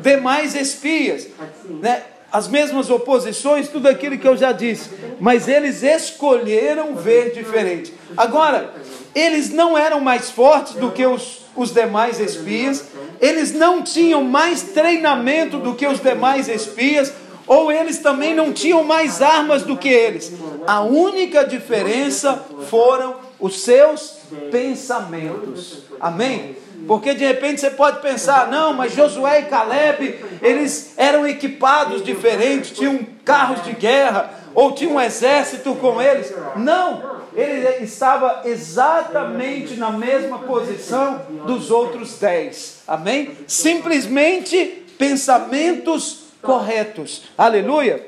demais 0.00 0.54
espias, 0.54 1.28
né, 1.68 2.02
as 2.32 2.48
mesmas 2.48 2.90
oposições, 2.90 3.68
tudo 3.68 3.86
aquilo 3.86 4.18
que 4.18 4.26
eu 4.26 4.36
já 4.36 4.50
disse, 4.50 4.90
mas 5.20 5.46
eles 5.46 5.82
escolheram 5.82 6.94
ver 6.94 7.32
diferente. 7.32 7.94
Agora, 8.16 8.74
eles 9.14 9.50
não 9.50 9.76
eram 9.76 10.00
mais 10.00 10.30
fortes 10.30 10.74
do 10.74 10.90
que 10.90 11.06
os, 11.06 11.45
os 11.56 11.72
demais 11.72 12.20
espias, 12.20 12.84
eles 13.20 13.52
não 13.52 13.82
tinham 13.82 14.22
mais 14.22 14.62
treinamento 14.62 15.58
do 15.58 15.74
que 15.74 15.86
os 15.86 16.00
demais 16.00 16.48
espias, 16.48 17.12
ou 17.46 17.70
eles 17.70 17.98
também 17.98 18.34
não 18.34 18.52
tinham 18.52 18.82
mais 18.82 19.22
armas 19.22 19.62
do 19.62 19.76
que 19.76 19.88
eles. 19.88 20.32
A 20.66 20.80
única 20.82 21.44
diferença 21.44 22.44
foram 22.68 23.16
os 23.38 23.60
seus 23.60 24.16
pensamentos. 24.50 25.84
Amém? 26.00 26.56
Porque 26.86 27.14
de 27.14 27.24
repente 27.24 27.60
você 27.60 27.70
pode 27.70 28.00
pensar, 28.00 28.48
não, 28.48 28.72
mas 28.72 28.94
Josué 28.94 29.40
e 29.40 29.44
Caleb, 29.44 30.24
eles 30.42 30.94
eram 30.96 31.26
equipados 31.26 32.04
diferentes, 32.04 32.76
tinham 32.76 33.00
carros 33.24 33.64
de 33.64 33.72
guerra, 33.72 34.30
ou 34.56 34.72
tinha 34.72 34.90
um 34.90 35.00
exército 35.00 35.74
com 35.74 36.00
eles. 36.00 36.34
Não, 36.56 37.20
ele 37.34 37.84
estava 37.84 38.40
exatamente 38.46 39.74
na 39.74 39.90
mesma 39.90 40.38
posição 40.38 41.20
dos 41.46 41.70
outros 41.70 42.18
dez. 42.18 42.82
Amém? 42.88 43.36
Simplesmente 43.46 44.84
pensamentos 44.98 46.24
corretos. 46.40 47.24
Aleluia. 47.36 48.04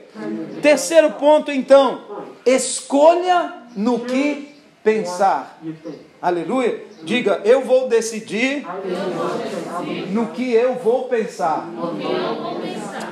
Terceiro 0.62 1.11
ponto, 1.12 1.52
então, 1.52 2.00
escolha 2.47 3.52
no 3.76 4.00
que 4.00 4.57
pensar. 4.83 5.61
Aleluia. 6.21 6.83
Diga, 7.02 7.43
eu 7.45 7.61
vou 7.61 7.88
decidir 7.88 8.67
no 10.11 10.28
que 10.28 10.52
eu 10.52 10.75
vou 10.76 11.05
pensar. 11.05 11.69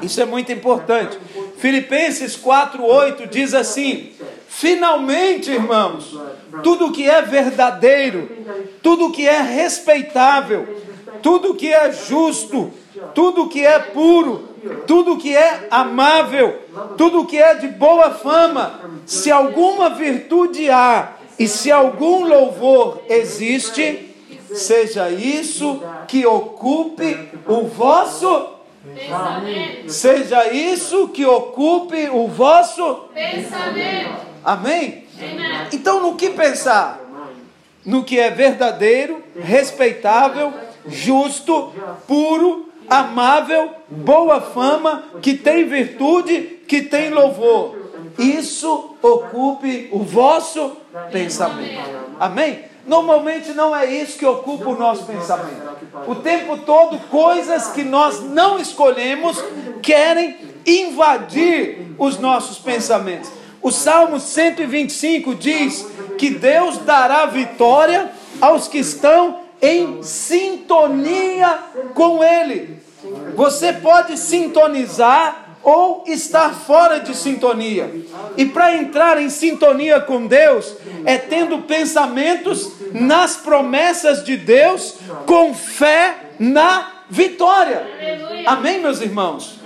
Isso 0.03 0.21
é 0.21 0.25
muito 0.25 0.53
importante. 0.53 1.19
Filipenses 1.59 2.37
4:8 2.37 3.29
diz 3.29 3.55
assim: 3.55 4.13
Finalmente, 4.49 5.51
irmãos, 5.51 6.19
tudo 6.63 6.93
que 6.93 7.09
é 7.09 7.23
verdadeiro, 7.23 8.31
tudo 8.83 9.11
que 9.11 9.27
é 9.27 9.41
respeitável, 9.41 10.67
tudo 11.23 11.55
que 11.55 11.73
é 11.73 11.93
justo, 11.93 12.73
tudo 13.15 13.49
que 13.49 13.65
é 13.65 13.79
puro, 13.79 14.49
tudo 14.87 15.17
que 15.17 15.37
é 15.37 15.67
amável, 15.71 16.63
tudo 16.97 17.27
que 17.27 17.37
é 17.37 17.55
de 17.55 17.69
boa 17.69 18.11
fama, 18.11 18.81
se 19.05 19.31
alguma 19.31 19.91
virtude 19.91 20.71
há 20.71 21.13
e 21.39 21.47
se 21.47 21.71
algum 21.71 22.25
louvor 22.27 23.03
existe, 23.09 24.15
seja 24.55 25.11
isso 25.11 25.83
que 26.09 26.25
ocupe 26.25 27.29
o 27.47 27.67
vosso 27.67 28.56
pensamento. 28.95 29.93
Seja 29.93 30.53
isso 30.53 31.09
que 31.09 31.25
ocupe 31.25 32.09
o 32.09 32.29
vosso 32.29 33.09
pensamento. 33.15 34.17
Amém? 34.45 35.05
Amém? 35.19 35.69
Então, 35.73 36.03
no 36.03 36.15
que 36.15 36.31
pensar? 36.31 37.01
No 37.85 38.05
que 38.05 38.19
é 38.19 38.31
verdadeiro, 38.31 39.23
respeitável, 39.39 40.53
justo, 40.87 41.73
puro, 42.07 42.69
amável, 42.89 43.71
boa 43.89 44.41
fama, 44.41 45.05
que 45.23 45.35
tem 45.35 45.67
virtude, 45.67 46.61
que 46.67 46.83
tem 46.83 47.11
louvor. 47.11 47.77
Isso 48.19 48.97
ocupe 49.03 49.89
o 49.93 50.01
vosso 50.01 50.77
pensamento. 51.13 51.83
Amém? 52.19 52.65
Normalmente 52.87 53.53
não 53.53 53.75
é 53.75 53.87
isso 53.87 54.17
que 54.17 54.25
ocupa 54.25 54.71
o 54.71 54.79
nosso 54.79 55.05
pensamento. 55.05 55.77
O 56.07 56.15
tempo 56.15 56.59
todo, 56.59 56.99
coisas 57.09 57.69
que 57.69 57.83
nós 57.83 58.21
não 58.21 58.59
escolhemos 58.59 59.43
querem 59.83 60.37
invadir 60.65 61.95
os 61.99 62.19
nossos 62.19 62.59
pensamentos. 62.59 63.31
O 63.61 63.73
Salmo 63.73 64.21
125 64.21 65.35
diz 65.35 65.87
que 66.17 66.31
Deus 66.31 66.79
dará 66.79 67.27
vitória 67.27 68.11
aos 68.41 68.69
que 68.69 68.79
estão 68.79 69.41
em 69.61 70.03
sintonia 70.03 71.59
com 71.95 72.23
Ele. 72.23 72.81
Você 73.35 73.73
pode 73.73 74.17
sintonizar 74.17 75.46
ou 75.67 76.05
estar 76.07 76.55
fora 76.55 77.01
de 77.01 77.13
sintonia. 77.13 77.93
E 78.37 78.47
para 78.47 78.77
entrar 78.77 79.21
em 79.21 79.29
sintonia 79.29 80.01
com 80.01 80.29
Deus, 80.29 80.77
é 81.05 81.19
tendo 81.19 81.59
pensamentos 81.63 82.71
nas 82.93 83.35
promessas 83.35 84.23
de 84.23 84.37
Deus, 84.37 84.95
com 85.27 85.53
fé 85.53 86.35
na 86.39 87.03
vitória. 87.11 87.85
Amém, 88.47 88.81
meus 88.81 89.01
irmãos? 89.01 89.59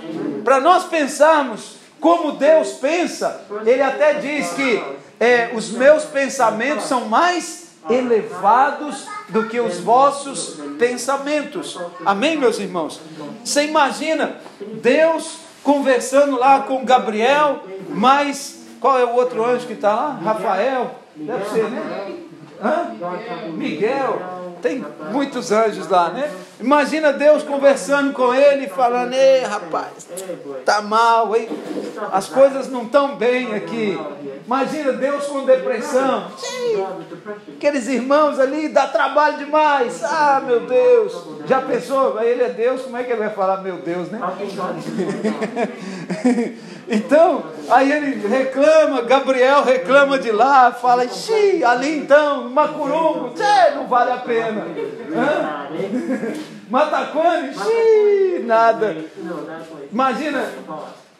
Para 0.43 0.59
nós 0.59 0.85
pensarmos 0.85 1.75
como 1.99 2.31
Deus 2.31 2.69
pensa, 2.81 3.45
Ele 3.63 3.83
até 3.83 4.15
diz 4.15 4.53
que 4.53 4.83
é, 5.19 5.51
os 5.53 5.69
meus 5.69 6.03
pensamentos 6.05 6.85
são 6.85 7.05
mais 7.05 7.75
elevados 7.87 9.05
do 9.29 9.47
que 9.47 9.59
os 9.59 9.79
vossos 9.79 10.57
pensamentos. 10.79 11.79
Amém, 12.03 12.37
meus 12.37 12.57
irmãos? 12.57 12.99
Você 13.45 13.65
imagina 13.65 14.37
Deus 14.81 15.40
conversando 15.63 16.37
lá 16.37 16.61
com 16.61 16.83
Gabriel, 16.83 17.63
mas 17.89 18.65
qual 18.79 18.97
é 18.97 19.05
o 19.05 19.15
outro 19.15 19.45
anjo 19.45 19.67
que 19.67 19.73
está 19.73 19.93
lá? 19.93 20.19
Rafael, 20.23 20.95
deve 21.15 21.45
ser, 21.45 21.69
né? 21.69 22.17
Hã? 22.63 22.95
Miguel, 23.53 24.21
tem 24.61 24.85
muitos 25.11 25.51
anjos 25.51 25.87
lá, 25.87 26.09
né? 26.09 26.31
Imagina 26.61 27.11
Deus 27.11 27.43
conversando 27.43 28.13
com 28.13 28.33
ele, 28.33 28.67
falando: 28.67 29.13
Ei, 29.13 29.41
rapaz, 29.41 30.07
tá 30.65 30.81
mal, 30.81 31.35
hein? 31.35 31.49
As 32.11 32.27
coisas 32.27 32.69
não 32.69 32.83
estão 32.83 33.15
bem 33.15 33.53
aqui. 33.53 33.99
Imagina 34.45 34.93
Deus 34.93 35.25
com 35.25 35.45
depressão. 35.45 36.31
Aqueles 37.57 37.87
irmãos 37.87 38.39
ali 38.39 38.69
dá 38.69 38.87
trabalho 38.87 39.37
demais. 39.37 40.03
Ah, 40.03 40.41
meu 40.45 40.61
Deus. 40.61 41.27
Já 41.45 41.61
pensou? 41.61 42.21
Ele 42.21 42.43
é 42.43 42.49
Deus, 42.49 42.83
como 42.83 42.97
é 42.97 43.03
que 43.03 43.11
ele 43.11 43.19
vai 43.19 43.29
falar, 43.29 43.57
meu 43.57 43.77
Deus, 43.77 44.09
né? 44.09 44.19
então, 46.91 47.45
aí 47.69 47.91
ele 47.91 48.27
reclama, 48.27 49.01
Gabriel 49.01 49.63
reclama 49.63 50.19
de 50.19 50.31
lá, 50.31 50.71
fala, 50.71 51.07
xiii, 51.07 51.63
ali 51.63 51.99
então, 51.99 52.49
Macurungo, 52.49 53.33
não 53.75 53.87
vale 53.87 54.11
a 54.11 54.17
pena. 54.17 54.67
Hã? 55.15 55.67
Matacone, 56.69 57.53
xiii, 57.53 58.43
nada. 58.43 58.95
Imagina 59.91 60.45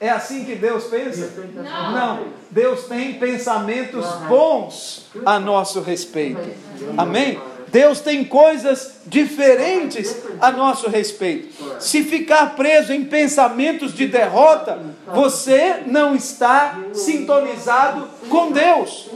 é 0.01 0.09
assim 0.09 0.43
que 0.43 0.55
Deus 0.55 0.85
pensa? 0.85 1.31
Não. 1.55 1.91
Não. 1.91 2.25
Deus 2.49 2.85
tem 2.85 3.13
pensamentos 3.13 4.05
bons 4.27 5.05
a 5.23 5.39
nosso 5.39 5.79
respeito. 5.81 6.41
Amém? 6.97 7.39
Deus 7.71 8.01
tem 8.01 8.25
coisas 8.25 9.01
diferentes 9.05 10.15
a 10.41 10.51
nosso 10.51 10.89
respeito. 10.89 11.49
Se 11.79 12.03
ficar 12.03 12.55
preso 12.55 12.91
em 12.91 13.05
pensamentos 13.05 13.93
de 13.93 14.07
derrota, 14.07 14.79
você 15.07 15.77
não 15.85 16.13
está 16.13 16.77
sintonizado 16.93 18.09
com 18.29 18.51
Deus. 18.51 19.09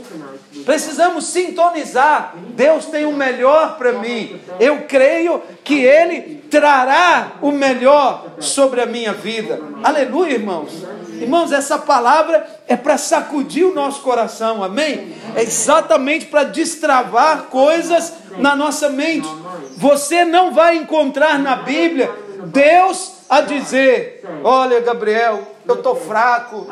Precisamos 0.64 1.26
sintonizar. 1.26 2.34
Deus 2.54 2.86
tem 2.86 3.04
o 3.04 3.12
melhor 3.12 3.76
para 3.76 3.92
mim. 3.92 4.40
Eu 4.58 4.84
creio 4.88 5.42
que 5.62 5.82
Ele 5.82 6.42
trará 6.50 7.32
o 7.42 7.52
melhor 7.52 8.36
sobre 8.40 8.80
a 8.80 8.86
minha 8.86 9.12
vida. 9.12 9.60
Aleluia, 9.82 10.32
irmãos. 10.32 10.95
Irmãos, 11.20 11.52
essa 11.52 11.78
palavra 11.78 12.46
é 12.68 12.76
para 12.76 12.98
sacudir 12.98 13.64
o 13.64 13.74
nosso 13.74 14.02
coração, 14.02 14.62
amém? 14.62 15.14
É 15.34 15.42
exatamente 15.42 16.26
para 16.26 16.44
destravar 16.44 17.44
coisas 17.44 18.12
na 18.38 18.54
nossa 18.54 18.88
mente. 18.88 19.28
Você 19.76 20.24
não 20.24 20.52
vai 20.52 20.76
encontrar 20.76 21.38
na 21.38 21.56
Bíblia 21.56 22.10
Deus 22.46 23.12
a 23.28 23.40
dizer: 23.40 24.24
Olha, 24.44 24.80
Gabriel, 24.80 25.42
eu 25.66 25.74
estou 25.74 25.96
fraco, 25.96 26.66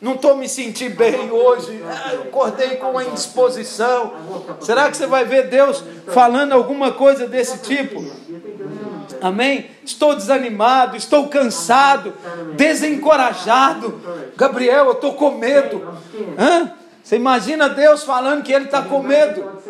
não 0.00 0.14
estou 0.14 0.36
me 0.36 0.48
sentindo 0.48 0.96
bem 0.96 1.30
hoje, 1.30 1.82
acordei 2.26 2.76
com 2.76 2.90
uma 2.90 3.04
indisposição. 3.04 4.12
Será 4.60 4.90
que 4.90 4.96
você 4.96 5.06
vai 5.06 5.24
ver 5.24 5.48
Deus 5.48 5.82
falando 6.08 6.52
alguma 6.52 6.92
coisa 6.92 7.26
desse 7.26 7.58
tipo? 7.58 8.04
Amém? 9.24 9.70
Estou 9.82 10.14
desanimado, 10.14 10.98
estou 10.98 11.28
cansado, 11.28 12.12
desencorajado. 12.56 13.98
Gabriel, 14.36 14.84
eu 14.84 14.92
estou 14.92 15.14
com 15.14 15.30
medo. 15.30 15.82
Hã? 16.38 16.72
Você 17.02 17.16
imagina 17.16 17.70
Deus 17.70 18.04
falando 18.04 18.42
que 18.42 18.52
ele 18.52 18.66
está 18.66 18.82
com 18.82 19.02
medo? 19.02 19.62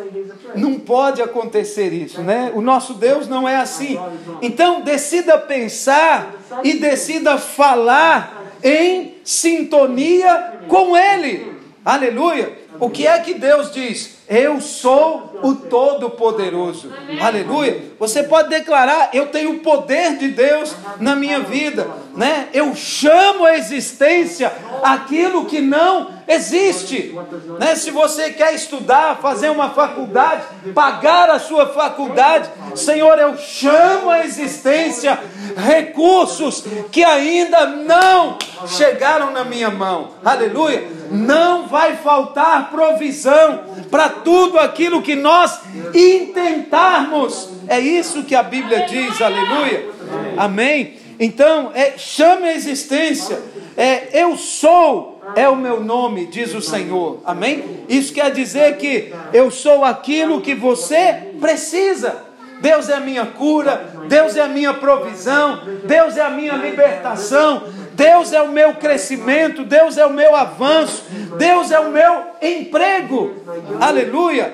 Não 0.55 0.77
pode 0.77 1.21
acontecer 1.21 1.93
isso, 1.93 2.21
né? 2.21 2.51
O 2.53 2.59
nosso 2.59 2.95
Deus 2.95 3.29
não 3.29 3.47
é 3.47 3.55
assim. 3.55 3.97
Então, 4.41 4.81
decida 4.81 5.37
pensar 5.37 6.33
e 6.61 6.73
decida 6.73 7.37
falar 7.37 8.51
em 8.61 9.15
sintonia 9.23 10.63
com 10.67 10.97
Ele. 10.97 11.55
Aleluia. 11.85 12.64
O 12.79 12.89
que 12.89 13.07
é 13.07 13.19
que 13.19 13.33
Deus 13.33 13.71
diz? 13.71 14.17
Eu 14.27 14.59
sou 14.59 15.39
o 15.43 15.55
Todo-Poderoso. 15.55 16.91
Aleluia. 17.21 17.83
Você 17.99 18.23
pode 18.23 18.49
declarar: 18.49 19.09
Eu 19.13 19.27
tenho 19.27 19.51
o 19.51 19.59
poder 19.59 20.17
de 20.17 20.29
Deus 20.29 20.75
na 20.99 21.15
minha 21.15 21.39
vida. 21.41 21.87
Né? 22.15 22.47
Eu 22.53 22.73
chamo 22.75 23.45
a 23.45 23.57
existência 23.57 24.51
aquilo 24.81 25.45
que 25.45 25.59
não 25.59 26.11
existe. 26.27 27.13
Né? 27.59 27.75
Se 27.75 27.91
você 27.91 28.31
quer 28.31 28.53
estudar, 28.53 29.17
fazer 29.17 29.49
uma 29.49 29.69
faculdade, 29.71 30.43
pagar 30.73 31.29
a 31.29 31.39
sua 31.39 31.67
faculdade, 31.67 32.49
Senhor, 32.75 33.17
eu 33.19 33.37
chamo 33.37 34.09
à 34.09 34.25
existência 34.25 35.19
recursos 35.57 36.63
que 36.91 37.03
ainda 37.03 37.65
não 37.65 38.37
chegaram 38.67 39.31
na 39.31 39.43
minha 39.43 39.69
mão. 39.69 40.11
Aleluia. 40.23 40.87
Não 41.11 41.67
vai 41.67 41.97
faltar 41.97 42.71
provisão 42.71 43.63
para 43.91 44.09
tudo 44.09 44.57
aquilo 44.57 45.01
que 45.01 45.15
nós 45.15 45.59
intentarmos. 45.93 47.49
É 47.67 47.79
isso 47.79 48.23
que 48.23 48.35
a 48.35 48.43
Bíblia 48.43 48.85
diz. 48.85 49.21
Aleluia. 49.21 49.89
Amém. 50.37 51.04
Então, 51.19 51.71
é, 51.73 51.97
chame 51.97 52.47
a 52.47 52.53
existência. 52.53 53.41
É, 53.77 54.21
eu 54.21 54.37
sou 54.37 55.15
é 55.35 55.49
o 55.49 55.55
meu 55.55 55.83
nome, 55.83 56.27
diz 56.27 56.53
o 56.53 56.61
Senhor. 56.61 57.19
Amém? 57.25 57.63
Isso 57.89 58.13
quer 58.13 58.31
dizer 58.31 58.77
que 58.77 59.11
eu 59.33 59.49
sou 59.49 59.83
aquilo 59.83 60.41
que 60.41 60.53
você 60.53 61.31
precisa. 61.39 62.23
Deus 62.61 62.89
é 62.89 62.93
a 62.93 62.99
minha 62.99 63.25
cura, 63.25 63.89
Deus 64.07 64.35
é 64.35 64.41
a 64.41 64.47
minha 64.47 64.73
provisão, 64.73 65.61
Deus 65.85 66.15
é 66.15 66.21
a 66.21 66.29
minha 66.29 66.53
libertação, 66.53 67.63
Deus 67.93 68.31
é 68.31 68.41
o 68.41 68.49
meu 68.49 68.75
crescimento, 68.75 69.63
Deus 69.63 69.97
é 69.97 70.05
o 70.05 70.13
meu 70.13 70.35
avanço, 70.35 71.03
Deus 71.37 71.71
é 71.71 71.79
o 71.79 71.91
meu 71.91 72.23
emprego. 72.41 73.33
Aleluia! 73.79 74.53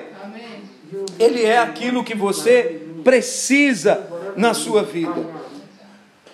Ele 1.18 1.44
é 1.44 1.58
aquilo 1.58 2.04
que 2.04 2.14
você 2.14 2.82
precisa 3.04 4.06
na 4.36 4.52
sua 4.52 4.82
vida. 4.82 5.41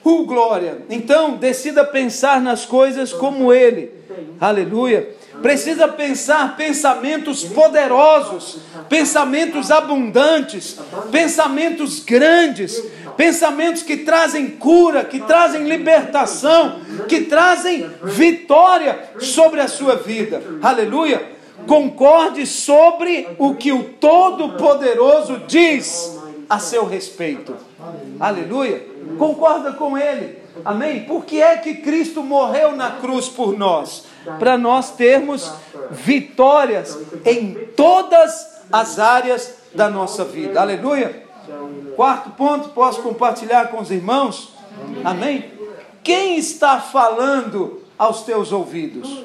Uh, 0.05 0.25
glória! 0.25 0.79
Então, 0.89 1.37
decida 1.37 1.85
pensar 1.85 2.41
nas 2.41 2.65
coisas 2.65 3.13
como 3.13 3.53
Ele. 3.53 3.93
Aleluia! 4.41 5.09
Precisa 5.43 5.87
pensar 5.87 6.57
pensamentos 6.57 7.45
poderosos, 7.45 8.59
pensamentos 8.89 9.71
abundantes, 9.71 10.79
pensamentos 11.13 12.01
grandes, 12.01 12.83
pensamentos 13.17 13.83
que 13.83 13.99
trazem 13.99 14.49
cura, 14.49 15.05
que 15.05 15.21
trazem 15.21 15.69
libertação, 15.69 16.81
que 17.09 17.23
trazem 17.23 17.89
vitória 18.03 19.11
sobre 19.21 19.61
a 19.61 19.69
sua 19.69 19.97
vida. 19.97 20.43
Aleluia! 20.63 21.39
Concorde 21.67 22.47
sobre 22.47 23.29
o 23.39 23.55
que 23.55 23.73
o 23.73 23.85
Todo-Poderoso 23.85 25.43
diz 25.47 26.19
a 26.49 26.59
seu 26.59 26.85
respeito. 26.85 27.55
Aleluia! 28.19 28.98
Concorda 29.17 29.73
com 29.73 29.97
ele. 29.97 30.39
Amém? 30.65 31.05
Por 31.05 31.25
que 31.25 31.41
é 31.41 31.57
que 31.57 31.75
Cristo 31.75 32.23
morreu 32.23 32.73
na 32.73 32.93
cruz 32.93 33.29
por 33.29 33.57
nós? 33.57 34.05
Para 34.39 34.59
nós 34.59 34.91
termos 34.91 35.51
vitórias 35.91 36.99
em 37.25 37.55
todas 37.77 38.59
as 38.73 38.99
áreas 38.99 39.55
da 39.75 39.89
nossa 39.89 40.25
vida. 40.25 40.61
Aleluia! 40.61 41.25
Quarto 41.97 42.31
ponto, 42.31 42.69
posso 42.71 43.03
compartilhar 43.03 43.69
com 43.69 43.81
os 43.81 43.91
irmãos? 43.91 44.53
Amém? 45.05 45.53
Quem 46.03 46.39
está 46.39 46.81
falando 46.81 47.83
aos 47.99 48.23
teus 48.23 48.53
ouvidos? 48.53 49.25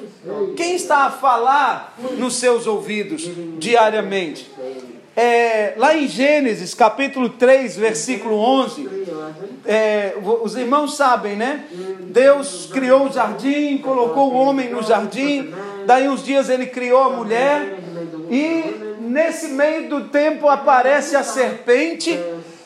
Quem 0.56 0.74
está 0.74 1.04
a 1.04 1.10
falar 1.10 1.94
nos 2.18 2.36
seus 2.36 2.66
ouvidos 2.66 3.28
diariamente? 3.58 4.50
É, 5.16 5.74
lá 5.76 5.96
em 5.96 6.08
Gênesis 6.08 6.74
capítulo 6.74 7.28
3, 7.28 7.76
versículo 7.76 8.36
11, 8.36 8.82
é, 9.64 10.14
os 10.42 10.56
irmãos 10.56 10.96
sabem, 10.96 11.36
né? 11.36 11.64
Deus 12.00 12.68
criou 12.72 13.06
o 13.06 13.12
jardim, 13.12 13.78
colocou 13.78 14.32
o 14.32 14.36
homem 14.36 14.70
no 14.70 14.82
jardim, 14.82 15.52
daí 15.86 16.08
uns 16.08 16.24
dias 16.24 16.48
ele 16.48 16.66
criou 16.66 17.02
a 17.02 17.10
mulher, 17.10 17.78
e 18.30 18.96
nesse 19.00 19.48
meio 19.48 19.88
do 19.88 20.08
tempo 20.08 20.48
aparece 20.48 21.16
a 21.16 21.22
serpente 21.22 22.18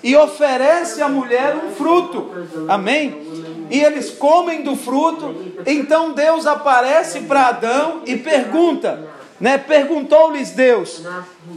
e 0.03 0.17
oferece 0.17 1.03
à 1.03 1.09
mulher 1.09 1.57
um 1.57 1.71
fruto, 1.73 2.31
amém? 2.69 3.27
E 3.71 3.83
eles 3.83 4.11
comem 4.11 4.63
do 4.63 4.75
fruto, 4.77 5.35
então 5.67 6.13
Deus 6.13 6.47
aparece 6.47 7.21
para 7.21 7.49
Adão 7.49 8.03
e 8.07 8.17
pergunta: 8.17 9.09
né? 9.41 9.57
Perguntou-lhes 9.57 10.51
Deus: 10.51 11.03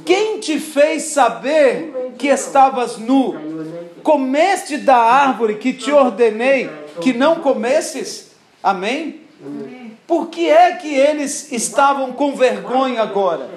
Quem 0.05 0.39
te 0.39 0.59
fez 0.59 1.03
saber 1.03 2.13
que 2.17 2.27
estavas 2.27 2.97
nu? 2.97 3.35
Comeste 4.03 4.77
da 4.77 4.97
árvore 4.97 5.55
que 5.55 5.73
te 5.73 5.91
ordenei 5.91 6.69
que 7.01 7.13
não 7.13 7.35
comesses? 7.35 8.31
Amém? 8.61 9.21
Por 10.05 10.27
que 10.27 10.49
é 10.49 10.73
que 10.73 10.93
eles 10.93 11.51
estavam 11.51 12.11
com 12.11 12.35
vergonha 12.35 13.01
agora? 13.01 13.49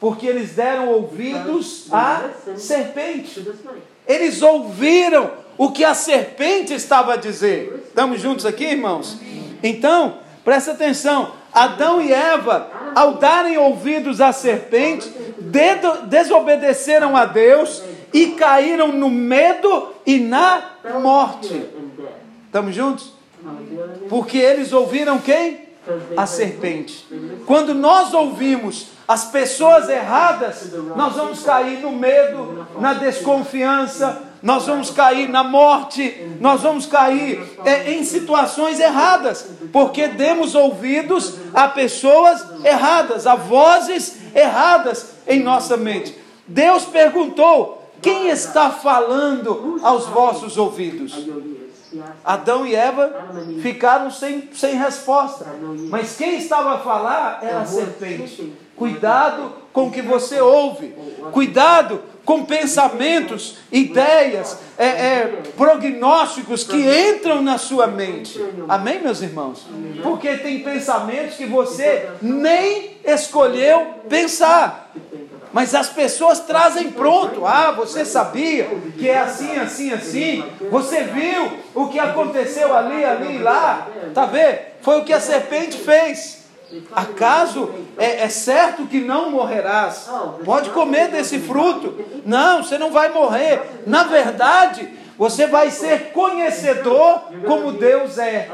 Porque 0.00 0.26
eles 0.26 0.50
deram 0.50 0.88
ouvidos 0.88 1.86
à 1.92 2.30
serpente. 2.56 3.46
Eles 4.06 4.42
ouviram 4.42 5.30
o 5.56 5.70
que 5.70 5.84
a 5.84 5.94
serpente 5.94 6.74
estava 6.74 7.14
a 7.14 7.16
dizer. 7.16 7.84
Estamos 7.86 8.20
juntos 8.20 8.44
aqui, 8.44 8.64
irmãos? 8.64 9.18
Então, 9.62 10.18
presta 10.44 10.72
atenção 10.72 11.32
Adão 11.54 12.02
e 12.02 12.12
Eva, 12.12 12.68
ao 12.96 13.14
darem 13.14 13.56
ouvidos 13.56 14.20
à 14.20 14.32
serpente, 14.32 15.08
desobedeceram 16.08 17.16
a 17.16 17.24
Deus 17.24 17.80
e 18.14 18.28
caíram 18.28 18.92
no 18.92 19.10
medo 19.10 19.88
e 20.06 20.20
na 20.20 20.62
morte. 21.02 21.66
Estamos 22.46 22.72
juntos? 22.72 23.12
Porque 24.08 24.38
eles 24.38 24.72
ouviram 24.72 25.18
quem? 25.18 25.64
A 26.16 26.24
serpente. 26.24 27.06
Quando 27.44 27.74
nós 27.74 28.14
ouvimos 28.14 28.86
as 29.06 29.26
pessoas 29.26 29.88
erradas, 29.88 30.72
nós 30.96 31.14
vamos 31.14 31.42
cair 31.42 31.80
no 31.80 31.92
medo, 31.92 32.66
na 32.78 32.94
desconfiança, 32.94 34.22
nós 34.40 34.64
vamos 34.64 34.90
cair 34.90 35.28
na 35.28 35.42
morte, 35.42 36.36
nós 36.40 36.62
vamos 36.62 36.86
cair 36.86 37.42
é, 37.64 37.92
em 37.92 38.04
situações 38.04 38.78
erradas, 38.78 39.46
porque 39.72 40.06
demos 40.06 40.54
ouvidos 40.54 41.34
a 41.52 41.66
pessoas 41.66 42.64
erradas, 42.64 43.26
a 43.26 43.34
vozes 43.34 44.16
erradas 44.34 45.14
em 45.26 45.42
nossa 45.42 45.76
mente. 45.76 46.16
Deus 46.46 46.84
perguntou: 46.84 47.83
quem 48.04 48.28
está 48.28 48.70
falando 48.70 49.80
aos 49.82 50.06
vossos 50.06 50.58
ouvidos? 50.58 51.26
Adão 52.22 52.66
e 52.66 52.74
Eva 52.74 53.12
ficaram 53.62 54.10
sem, 54.10 54.50
sem 54.52 54.76
resposta. 54.76 55.46
Mas 55.88 56.16
quem 56.16 56.36
estava 56.36 56.74
a 56.74 56.78
falar 56.78 57.38
era 57.42 57.60
a 57.60 57.66
serpente. 57.66 58.52
Cuidado 58.76 59.52
com 59.72 59.86
o 59.86 59.90
que 59.90 60.02
você 60.02 60.40
ouve. 60.40 60.94
Cuidado 61.32 62.02
com 62.24 62.44
pensamentos, 62.44 63.58
ideias, 63.70 64.58
é, 64.78 64.86
é, 64.86 65.42
prognósticos 65.56 66.64
que 66.64 66.76
entram 66.76 67.42
na 67.42 67.58
sua 67.58 67.86
mente. 67.86 68.40
Amém, 68.68 69.00
meus 69.00 69.20
irmãos? 69.20 69.66
Porque 70.02 70.36
tem 70.38 70.60
pensamentos 70.60 71.36
que 71.36 71.46
você 71.46 72.08
nem 72.20 72.96
escolheu 73.04 73.86
pensar. 74.08 74.90
Mas 75.54 75.72
as 75.72 75.88
pessoas 75.88 76.40
trazem 76.40 76.90
pronto. 76.90 77.46
Ah, 77.46 77.70
você 77.70 78.04
sabia 78.04 78.68
que 78.98 79.08
é 79.08 79.18
assim, 79.20 79.56
assim, 79.56 79.92
assim. 79.92 80.44
Você 80.68 81.04
viu 81.04 81.48
o 81.72 81.86
que 81.86 82.00
aconteceu 82.00 82.76
ali, 82.76 83.04
ali 83.04 83.36
e 83.36 83.38
lá. 83.38 83.86
Tá 84.12 84.26
vendo? 84.26 84.58
Foi 84.82 85.00
o 85.00 85.04
que 85.04 85.12
a 85.12 85.20
serpente 85.20 85.78
fez. 85.78 86.42
Acaso 86.90 87.70
é, 87.96 88.24
é, 88.24 88.28
certo 88.28 88.86
que 88.86 89.00
não 89.00 89.30
morrerás? 89.30 90.10
Pode 90.44 90.70
comer 90.70 91.06
desse 91.06 91.38
fruto. 91.38 92.04
Não, 92.26 92.64
você 92.64 92.76
não 92.76 92.90
vai 92.90 93.10
morrer. 93.10 93.62
Na 93.86 94.02
verdade, 94.02 94.88
você 95.16 95.46
vai 95.46 95.70
ser 95.70 96.12
conhecedor 96.12 97.22
como 97.46 97.72
Deus 97.72 98.18
é. 98.18 98.50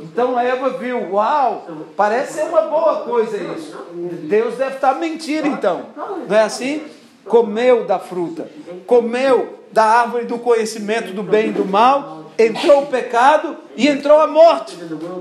Então 0.00 0.38
Eva 0.38 0.70
viu, 0.70 1.12
uau, 1.12 1.66
parece 1.96 2.34
ser 2.34 2.44
uma 2.44 2.62
boa 2.62 3.00
coisa 3.00 3.36
isso. 3.36 3.76
Deus 4.24 4.56
deve 4.56 4.76
estar 4.76 4.94
mentindo 4.94 5.48
então. 5.48 5.86
Não 6.28 6.36
é 6.36 6.42
assim? 6.42 6.82
Comeu 7.24 7.84
da 7.84 7.98
fruta, 7.98 8.48
comeu 8.86 9.60
da 9.70 9.84
árvore 9.84 10.26
do 10.26 10.38
conhecimento 10.38 11.12
do 11.12 11.22
bem 11.22 11.48
e 11.48 11.52
do 11.52 11.64
mal, 11.64 12.26
entrou 12.38 12.82
o 12.82 12.86
pecado 12.86 13.56
e 13.76 13.88
entrou 13.88 14.20
a 14.20 14.26
morte. 14.26 14.78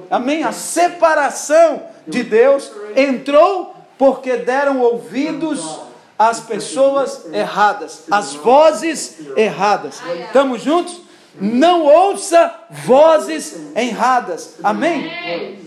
Amém? 0.10 0.43
A 0.43 0.52
separação 0.52 1.84
de 2.08 2.24
Deus 2.24 2.71
entrou 2.95 3.76
porque 3.97 4.36
deram 4.38 4.82
ouvidos 4.82 5.80
às 6.21 6.39
pessoas 6.39 7.25
erradas, 7.34 8.03
às 8.12 8.36
vozes 8.36 9.17
erradas. 9.36 9.99
Estamos 10.27 10.62
juntos? 10.62 11.01
Não 11.39 11.84
ouça 11.84 12.53
vozes 12.69 13.60
erradas. 13.75 14.57
Amém? 14.63 15.57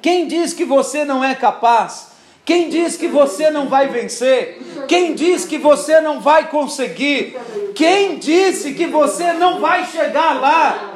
Quem 0.00 0.28
diz 0.28 0.52
que 0.52 0.64
você 0.64 1.04
não 1.04 1.24
é 1.24 1.34
capaz? 1.34 2.12
Quem 2.44 2.68
diz 2.68 2.96
que 2.96 3.08
você 3.08 3.50
não 3.50 3.68
vai 3.68 3.88
vencer? 3.88 4.62
Quem 4.86 5.12
diz 5.12 5.44
que 5.44 5.58
você 5.58 6.00
não 6.00 6.20
vai 6.20 6.48
conseguir? 6.50 7.36
Quem 7.74 8.16
disse 8.16 8.74
que 8.74 8.86
você 8.86 9.32
não 9.32 9.58
vai 9.58 9.84
chegar 9.86 10.40
lá? 10.40 10.94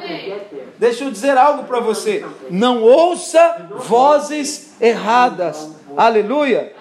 Deixa 0.79 1.03
eu 1.03 1.11
dizer 1.11 1.37
algo 1.37 1.65
para 1.65 1.81
você. 1.81 2.25
Não 2.49 2.81
ouça 2.81 3.67
vozes 3.75 4.71
erradas. 4.79 5.69
Aleluia. 5.97 6.71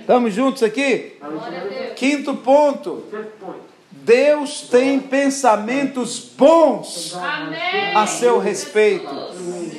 Estamos 0.00 0.32
juntos 0.32 0.62
aqui? 0.62 1.17
Quinto 1.96 2.34
ponto. 2.36 3.04
Deus 3.90 4.62
tem 4.62 5.00
pensamentos 5.00 6.18
bons 6.36 7.14
a 7.94 8.06
seu 8.06 8.38
respeito. 8.38 9.08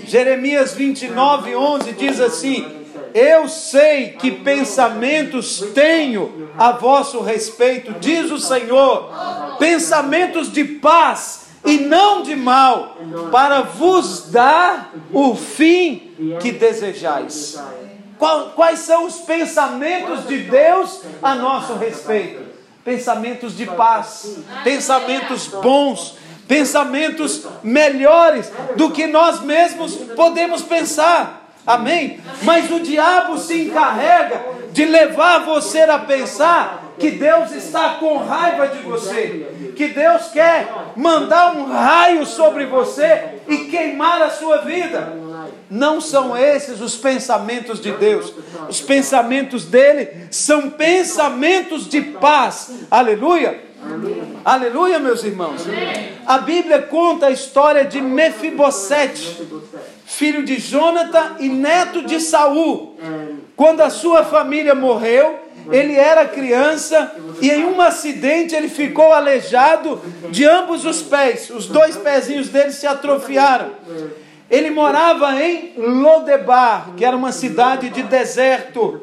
Jeremias 0.05 0.73
29, 0.73 1.55
11 1.55 1.93
diz 1.93 2.19
assim: 2.19 2.65
Eu 3.13 3.47
sei 3.47 4.09
que 4.09 4.31
pensamentos 4.31 5.61
tenho 5.73 6.49
a 6.57 6.71
vosso 6.71 7.21
respeito, 7.21 7.93
diz 7.99 8.29
o 8.29 8.37
Senhor, 8.37 9.11
pensamentos 9.57 10.51
de 10.51 10.63
paz 10.63 11.47
e 11.65 11.77
não 11.77 12.21
de 12.21 12.35
mal, 12.35 12.97
para 13.31 13.61
vos 13.61 14.29
dar 14.29 14.93
o 15.11 15.35
fim 15.35 16.11
que 16.39 16.51
desejais. 16.51 17.59
Quais 18.55 18.79
são 18.79 19.05
os 19.05 19.15
pensamentos 19.19 20.27
de 20.27 20.39
Deus 20.39 21.01
a 21.23 21.35
nosso 21.35 21.75
respeito? 21.75 22.49
Pensamentos 22.83 23.55
de 23.55 23.65
paz, 23.65 24.37
pensamentos 24.63 25.47
bons, 25.47 26.17
pensamentos 26.47 27.45
melhores 27.63 28.51
do 28.75 28.91
que 28.91 29.07
nós 29.07 29.41
mesmos 29.41 29.95
podemos 30.15 30.61
pensar. 30.61 31.49
Amém? 31.65 32.19
Mas 32.41 32.69
o 32.71 32.79
diabo 32.79 33.37
se 33.37 33.67
encarrega 33.67 34.43
de 34.71 34.85
levar 34.85 35.45
você 35.45 35.81
a 35.81 35.99
pensar 35.99 36.93
que 36.97 37.11
Deus 37.11 37.51
está 37.51 37.91
com 37.91 38.17
raiva 38.17 38.67
de 38.67 38.79
você, 38.79 39.73
que 39.75 39.87
Deus 39.87 40.27
quer 40.27 40.67
mandar 40.95 41.55
um 41.55 41.71
raio 41.71 42.25
sobre 42.25 42.65
você 42.65 43.41
e 43.47 43.57
queimar 43.65 44.21
a 44.21 44.29
sua 44.29 44.57
vida. 44.57 45.28
Não 45.69 46.01
são 46.01 46.35
esses 46.35 46.81
os 46.81 46.95
pensamentos 46.95 47.79
de 47.79 47.91
Deus. 47.91 48.33
Os 48.67 48.81
pensamentos 48.81 49.65
dele 49.65 50.27
são 50.31 50.69
pensamentos 50.69 51.87
de 51.87 52.01
paz. 52.01 52.71
Aleluia. 52.89 53.69
Aleluia, 54.43 54.99
meus 54.99 55.23
irmãos. 55.23 55.65
A 56.25 56.39
Bíblia 56.39 56.81
conta 56.81 57.27
a 57.27 57.31
história 57.31 57.85
de 57.85 58.01
Mefibosete, 58.01 59.41
filho 60.05 60.43
de 60.43 60.59
Jonathan 60.59 61.35
e 61.39 61.47
neto 61.47 62.01
de 62.03 62.19
Saul. 62.19 62.97
Quando 63.55 63.81
a 63.81 63.89
sua 63.89 64.23
família 64.23 64.73
morreu, 64.73 65.39
ele 65.71 65.93
era 65.93 66.25
criança 66.25 67.13
e 67.41 67.49
em 67.49 67.65
um 67.65 67.79
acidente 67.79 68.55
ele 68.55 68.69
ficou 68.69 69.13
aleijado 69.13 70.01
de 70.29 70.45
ambos 70.45 70.83
os 70.85 71.01
pés. 71.01 71.49
Os 71.49 71.67
dois 71.67 71.95
pezinhos 71.95 72.49
dele 72.49 72.71
se 72.71 72.87
atrofiaram. 72.87 73.71
Ele 74.49 74.71
morava 74.71 75.41
em 75.41 75.73
Lodebar, 75.77 76.93
que 76.97 77.05
era 77.05 77.15
uma 77.15 77.31
cidade 77.31 77.89
de 77.89 78.01
deserto, 78.03 79.01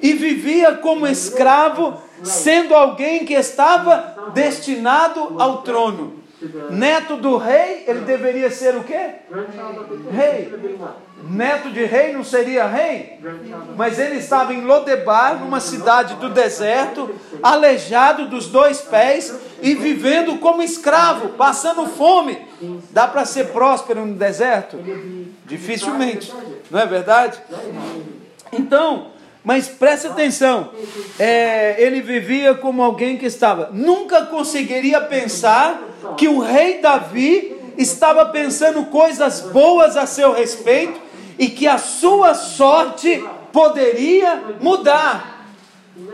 e 0.00 0.12
vivia 0.12 0.76
como 0.76 1.06
escravo, 1.06 2.00
sendo 2.22 2.74
alguém 2.74 3.24
que 3.24 3.34
estava 3.34 4.30
destinado 4.32 5.34
ao 5.38 5.62
trono. 5.62 6.19
Neto 6.70 7.16
do 7.16 7.36
rei, 7.36 7.84
ele 7.86 8.00
deveria 8.00 8.50
ser 8.50 8.74
o 8.74 8.82
quê? 8.82 9.16
Rei. 10.10 10.52
Neto 11.22 11.70
de 11.70 11.84
rei 11.84 12.12
não 12.12 12.24
seria 12.24 12.66
rei? 12.66 13.20
Mas 13.76 13.98
ele 13.98 14.16
estava 14.16 14.54
em 14.54 14.62
Lodebar, 14.62 15.38
numa 15.38 15.60
cidade 15.60 16.14
do 16.14 16.30
deserto, 16.30 17.10
aleijado 17.42 18.26
dos 18.28 18.46
dois 18.46 18.80
pés 18.80 19.34
e 19.60 19.74
vivendo 19.74 20.38
como 20.38 20.62
escravo, 20.62 21.30
passando 21.30 21.86
fome. 21.86 22.38
Dá 22.90 23.06
para 23.06 23.26
ser 23.26 23.48
próspero 23.48 24.06
no 24.06 24.14
deserto? 24.14 24.78
Dificilmente, 25.44 26.32
não 26.70 26.80
é 26.80 26.86
verdade? 26.86 27.38
Então, 28.50 29.08
mas 29.42 29.68
preste 29.68 30.06
atenção, 30.06 30.70
é, 31.18 31.76
ele 31.78 32.02
vivia 32.02 32.54
como 32.54 32.82
alguém 32.82 33.16
que 33.16 33.26
estava, 33.26 33.70
nunca 33.72 34.26
conseguiria 34.26 35.00
pensar 35.00 35.80
que 36.16 36.28
o 36.28 36.40
rei 36.40 36.80
Davi 36.80 37.56
estava 37.78 38.26
pensando 38.26 38.84
coisas 38.86 39.40
boas 39.40 39.96
a 39.96 40.06
seu 40.06 40.32
respeito 40.32 41.00
e 41.38 41.48
que 41.48 41.66
a 41.66 41.78
sua 41.78 42.34
sorte 42.34 43.24
poderia 43.52 44.56
mudar. 44.60 45.38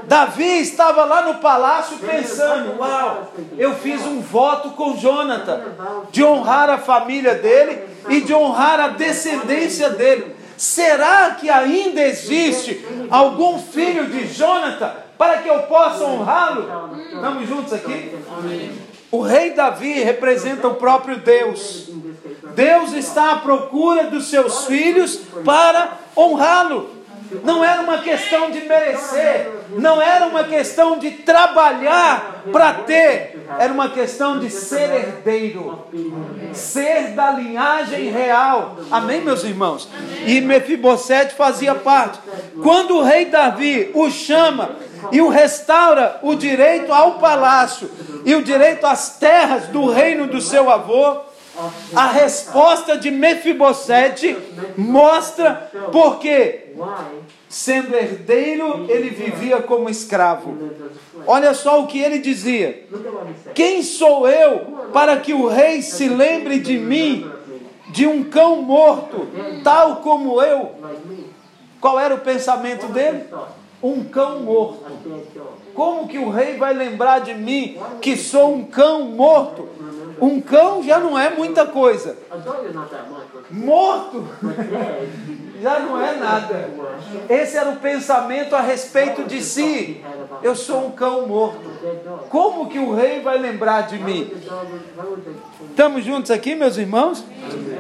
Davi 0.04 0.60
estava 0.60 1.04
lá 1.04 1.22
no 1.22 1.34
palácio 1.36 1.98
pensando: 1.98 2.78
Uau, 2.78 3.32
eu 3.58 3.74
fiz 3.74 4.04
um 4.06 4.20
voto 4.20 4.70
com 4.70 4.96
Jonathan 4.96 5.62
de 6.10 6.24
honrar 6.24 6.70
a 6.70 6.78
família 6.78 7.34
dele 7.34 7.82
e 8.08 8.20
de 8.20 8.32
honrar 8.32 8.80
a 8.80 8.88
descendência 8.88 9.90
dele. 9.90 10.34
Será 10.56 11.36
que 11.38 11.50
ainda 11.50 12.00
existe 12.02 12.84
algum 13.10 13.58
filho 13.58 14.06
de 14.06 14.26
Jonathan 14.26 14.92
para 15.18 15.38
que 15.38 15.48
eu 15.48 15.62
possa 15.64 16.04
honrá-lo? 16.04 16.96
Estamos 17.12 17.48
juntos 17.48 17.72
aqui? 17.72 18.12
O 19.10 19.20
rei 19.20 19.52
Davi 19.52 20.02
representa 20.02 20.68
o 20.68 20.74
próprio 20.74 21.18
Deus. 21.18 21.88
Deus 22.54 22.92
está 22.92 23.32
à 23.32 23.36
procura 23.36 24.04
dos 24.04 24.28
seus 24.28 24.66
filhos 24.66 25.20
para 25.44 25.98
honrá-lo. 26.16 26.95
Não 27.42 27.64
era 27.64 27.82
uma 27.82 27.98
questão 27.98 28.50
de 28.50 28.60
merecer, 28.60 29.50
não 29.70 30.00
era 30.00 30.26
uma 30.26 30.44
questão 30.44 30.98
de 30.98 31.10
trabalhar 31.10 32.42
para 32.52 32.74
ter, 32.74 33.46
era 33.58 33.72
uma 33.72 33.88
questão 33.88 34.38
de 34.38 34.50
ser 34.50 34.90
herdeiro, 34.90 35.86
ser 36.52 37.10
da 37.14 37.30
linhagem 37.30 38.10
real. 38.10 38.76
Amém, 38.90 39.20
meus 39.20 39.44
irmãos? 39.44 39.88
E 40.26 40.40
Mefibosete 40.40 41.34
fazia 41.34 41.74
parte. 41.74 42.18
Quando 42.62 42.98
o 42.98 43.02
rei 43.02 43.26
Davi 43.26 43.90
o 43.94 44.10
chama 44.10 44.70
e 45.10 45.20
o 45.20 45.28
restaura 45.28 46.18
o 46.22 46.34
direito 46.34 46.92
ao 46.92 47.18
palácio 47.18 47.90
e 48.24 48.34
o 48.34 48.42
direito 48.42 48.86
às 48.86 49.18
terras 49.18 49.68
do 49.68 49.90
reino 49.90 50.26
do 50.26 50.40
seu 50.40 50.70
avô, 50.70 51.20
a 51.94 52.06
resposta 52.06 52.96
de 52.96 53.10
Mefibosete 53.10 54.36
mostra 54.76 55.70
porque 55.92 56.66
sendo 57.48 57.94
herdeiro, 57.94 58.86
ele 58.88 59.10
vivia 59.10 59.62
como 59.62 59.88
escravo. 59.88 60.56
Olha 61.26 61.54
só 61.54 61.82
o 61.82 61.86
que 61.86 61.98
ele 61.98 62.18
dizia: 62.18 62.86
Quem 63.54 63.82
sou 63.82 64.28
eu 64.28 64.88
para 64.92 65.16
que 65.18 65.32
o 65.32 65.46
rei 65.46 65.82
se 65.82 66.08
lembre 66.08 66.58
de 66.58 66.78
mim, 66.78 67.30
de 67.88 68.06
um 68.06 68.24
cão 68.24 68.62
morto, 68.62 69.26
tal 69.62 69.96
como 69.96 70.42
eu? 70.42 70.72
Qual 71.80 71.98
era 71.98 72.14
o 72.14 72.20
pensamento 72.20 72.86
dele? 72.88 73.24
Um 73.82 74.04
cão 74.04 74.40
morto. 74.40 74.84
Como 75.74 76.08
que 76.08 76.18
o 76.18 76.30
rei 76.30 76.56
vai 76.56 76.72
lembrar 76.72 77.20
de 77.20 77.34
mim 77.34 77.78
que 78.00 78.16
sou 78.16 78.54
um 78.54 78.64
cão 78.64 79.04
morto? 79.04 79.68
Um 80.20 80.40
cão 80.40 80.83
já 80.83 80.98
não 80.98 81.18
é 81.18 81.31
muita 81.31 81.66
coisa. 81.66 82.16
Morto 83.50 84.26
já 85.62 85.81
não 85.81 86.00
é 86.00 86.16
nada. 86.16 86.70
Esse 87.29 87.57
era 87.57 87.70
o 87.70 87.76
pensamento 87.76 88.55
a 88.55 88.61
respeito 88.61 89.24
de 89.24 89.42
si. 89.42 90.02
Eu 90.42 90.55
sou 90.55 90.87
um 90.87 90.90
cão 90.90 91.26
morto. 91.26 91.70
Como 92.31 92.68
que 92.68 92.79
o 92.79 92.94
rei 92.94 93.20
vai 93.20 93.38
lembrar 93.38 93.83
de 93.83 93.98
mim? 93.98 94.33
Estamos 95.70 96.05
juntos 96.05 96.31
aqui, 96.31 96.55
meus 96.55 96.76
irmãos? 96.76 97.24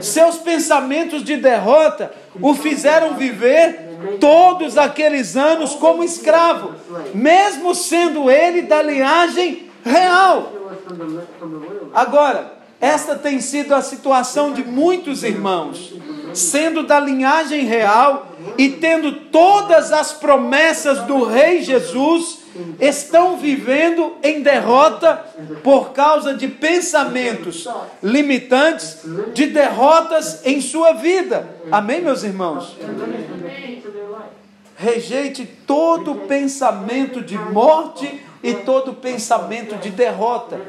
Seus 0.00 0.36
pensamentos 0.36 1.24
de 1.24 1.36
derrota 1.36 2.12
o 2.40 2.54
fizeram 2.54 3.14
viver 3.14 4.18
todos 4.20 4.76
aqueles 4.76 5.36
anos 5.36 5.74
como 5.74 6.04
escravo, 6.04 6.74
mesmo 7.14 7.74
sendo 7.74 8.30
ele 8.30 8.62
da 8.62 8.82
linhagem 8.82 9.65
real. 9.86 10.52
Agora, 11.94 12.56
esta 12.80 13.14
tem 13.14 13.40
sido 13.40 13.74
a 13.74 13.80
situação 13.80 14.52
de 14.52 14.62
muitos 14.62 15.22
irmãos, 15.22 15.94
sendo 16.34 16.82
da 16.82 17.00
linhagem 17.00 17.64
real 17.64 18.32
e 18.58 18.68
tendo 18.68 19.12
todas 19.30 19.92
as 19.92 20.12
promessas 20.12 21.00
do 21.04 21.24
Rei 21.24 21.62
Jesus, 21.62 22.40
estão 22.80 23.38
vivendo 23.38 24.16
em 24.22 24.42
derrota 24.42 25.24
por 25.62 25.92
causa 25.92 26.34
de 26.34 26.48
pensamentos 26.48 27.66
limitantes, 28.02 28.98
de 29.32 29.46
derrotas 29.46 30.44
em 30.44 30.60
sua 30.60 30.92
vida. 30.92 31.48
Amém, 31.70 32.00
meus 32.00 32.22
irmãos? 32.22 32.76
Rejeite 34.76 35.46
todo 35.66 36.26
pensamento 36.26 37.22
de 37.22 37.38
morte 37.38 38.22
e 38.46 38.54
todo 38.54 38.94
pensamento 38.94 39.74
de 39.76 39.90
derrota. 39.90 40.60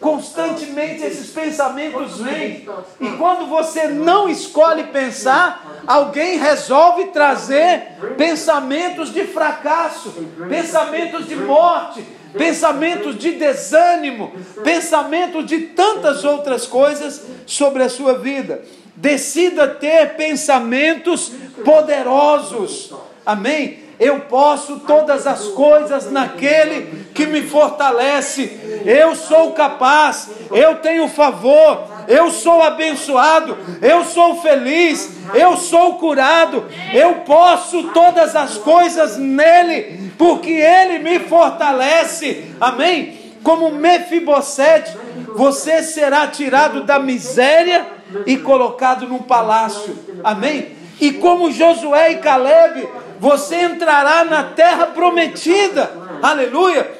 Constantemente 0.00 1.04
esses 1.04 1.30
pensamentos 1.30 2.18
vêm. 2.18 2.68
E 3.00 3.08
quando 3.18 3.46
você 3.46 3.86
não 3.86 4.28
escolhe 4.28 4.84
pensar, 4.84 5.82
alguém 5.86 6.38
resolve 6.38 7.06
trazer 7.06 7.98
pensamentos 8.16 9.12
de 9.12 9.24
fracasso, 9.26 10.12
pensamentos 10.48 11.28
de 11.28 11.36
morte, 11.36 12.04
pensamentos 12.36 13.16
de 13.16 13.32
desânimo, 13.32 14.32
pensamentos 14.64 15.46
de 15.46 15.58
tantas 15.68 16.24
outras 16.24 16.66
coisas 16.66 17.26
sobre 17.46 17.84
a 17.84 17.88
sua 17.88 18.18
vida. 18.18 18.62
Decida 18.96 19.68
ter 19.68 20.16
pensamentos 20.16 21.30
poderosos. 21.64 22.92
Amém? 23.24 23.89
Eu 24.00 24.20
posso 24.20 24.80
todas 24.80 25.26
as 25.26 25.48
coisas 25.48 26.10
naquele 26.10 27.04
que 27.14 27.26
me 27.26 27.42
fortalece. 27.42 28.82
Eu 28.86 29.14
sou 29.14 29.52
capaz, 29.52 30.30
eu 30.50 30.76
tenho 30.76 31.06
favor, 31.06 31.86
eu 32.08 32.30
sou 32.30 32.62
abençoado, 32.62 33.58
eu 33.82 34.02
sou 34.06 34.40
feliz, 34.40 35.10
eu 35.34 35.54
sou 35.58 35.96
curado. 35.96 36.64
Eu 36.94 37.16
posso 37.26 37.88
todas 37.92 38.34
as 38.34 38.56
coisas 38.56 39.18
nele, 39.18 40.10
porque 40.16 40.50
ele 40.50 41.00
me 41.00 41.18
fortalece. 41.18 42.54
Amém? 42.58 43.18
Como 43.42 43.70
Mefibosete, 43.70 44.96
você 45.34 45.82
será 45.82 46.26
tirado 46.26 46.84
da 46.84 46.98
miséria 46.98 47.86
e 48.24 48.38
colocado 48.38 49.06
num 49.06 49.18
palácio. 49.18 49.94
Amém? 50.24 50.80
E 51.00 51.12
como 51.12 51.50
Josué 51.50 52.12
e 52.12 52.16
Caleb, 52.16 52.86
você 53.20 53.64
entrará 53.64 54.24
na 54.24 54.44
terra 54.44 54.86
prometida. 54.86 55.92
Aleluia! 56.22 56.90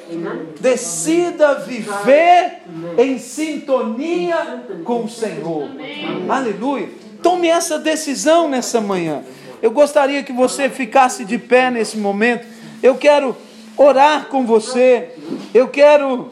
Decida 0.59 1.55
viver 1.55 2.61
em 2.95 3.17
sintonia 3.17 4.63
com 4.85 5.05
o 5.05 5.09
Senhor. 5.09 5.67
Aleluia! 6.29 6.89
Tome 7.23 7.47
essa 7.47 7.79
decisão 7.79 8.47
nessa 8.47 8.79
manhã. 8.79 9.23
Eu 9.63 9.71
gostaria 9.71 10.21
que 10.21 10.31
você 10.31 10.69
ficasse 10.69 11.25
de 11.25 11.39
pé 11.39 11.71
nesse 11.71 11.97
momento. 11.97 12.45
Eu 12.83 12.95
quero 12.95 13.35
orar 13.75 14.27
com 14.27 14.45
você. 14.45 15.15
Eu 15.53 15.69
quero 15.69 16.29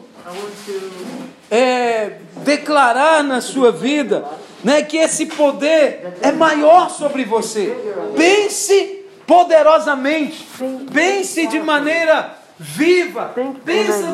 é, 1.50 2.12
declarar 2.44 3.24
na 3.24 3.40
sua 3.40 3.72
vida 3.72 4.24
né, 4.62 4.82
que 4.82 4.98
esse 4.98 5.26
poder 5.26 6.14
é 6.22 6.30
maior 6.30 6.90
sobre 6.90 7.24
você. 7.24 7.76
Pense 8.16 8.99
poderosamente. 9.30 10.44
Pense 10.92 11.46
de 11.46 11.60
maneira 11.60 12.36
viva. 12.58 13.32
Pense 13.64 14.02
de 14.02 14.12